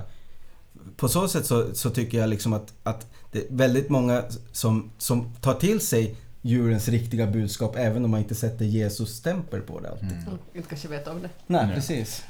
På 0.97 1.09
så 1.09 1.27
sätt 1.27 1.45
så, 1.45 1.75
så 1.75 1.89
tycker 1.89 2.17
jag 2.19 2.29
liksom 2.29 2.53
att, 2.53 2.73
att 2.83 3.07
det 3.31 3.39
är 3.39 3.45
väldigt 3.49 3.89
många 3.89 4.23
som, 4.51 4.91
som 4.97 5.33
tar 5.41 5.53
till 5.53 5.79
sig 5.79 6.15
julens 6.41 6.87
riktiga 6.87 7.27
budskap 7.27 7.75
även 7.77 8.05
om 8.05 8.11
man 8.11 8.19
inte 8.19 8.35
sätter 8.35 8.65
Jesus 8.65 9.15
stämpel 9.15 9.61
på 9.61 9.79
det 9.79 9.89
alltid. 9.89 10.09
Och 10.27 10.55
inte 10.55 10.69
kanske 10.69 10.87
vet 10.87 11.07
om 11.07 11.21
det. 11.21 11.29
Nej, 11.47 11.65
Ja. 11.69 11.75
precis. 11.75 12.23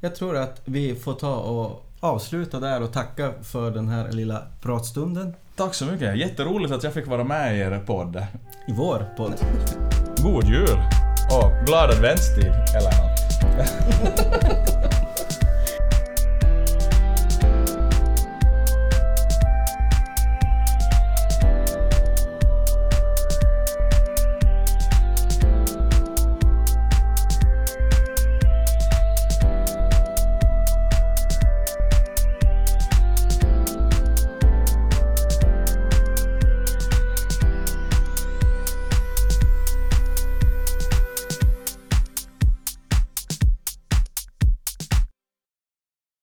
Jag 0.00 0.14
tror 0.16 0.36
att 0.36 0.62
vi 0.64 0.94
får 0.94 1.14
ta 1.14 1.36
och 1.36 1.86
avsluta 2.00 2.60
där 2.60 2.82
och 2.82 2.92
tacka 2.92 3.32
för 3.42 3.70
den 3.70 3.88
här 3.88 4.12
lilla 4.12 4.46
pratstunden 4.62 5.34
Tack 5.60 5.74
så 5.74 5.86
mycket. 5.86 6.16
Jätteroligt 6.16 6.72
att 6.72 6.84
jag 6.84 6.94
fick 6.94 7.06
vara 7.06 7.24
med 7.24 7.56
i 7.56 7.60
er 7.60 7.82
podd. 7.86 8.16
i 8.66 8.72
vår 8.72 9.06
podd. 9.16 9.34
God 10.22 10.44
jul! 10.44 10.78
Och 11.30 11.66
glad 11.66 11.90
adventstid, 11.90 12.52
eller 12.76 12.90
nåt. 12.90 13.20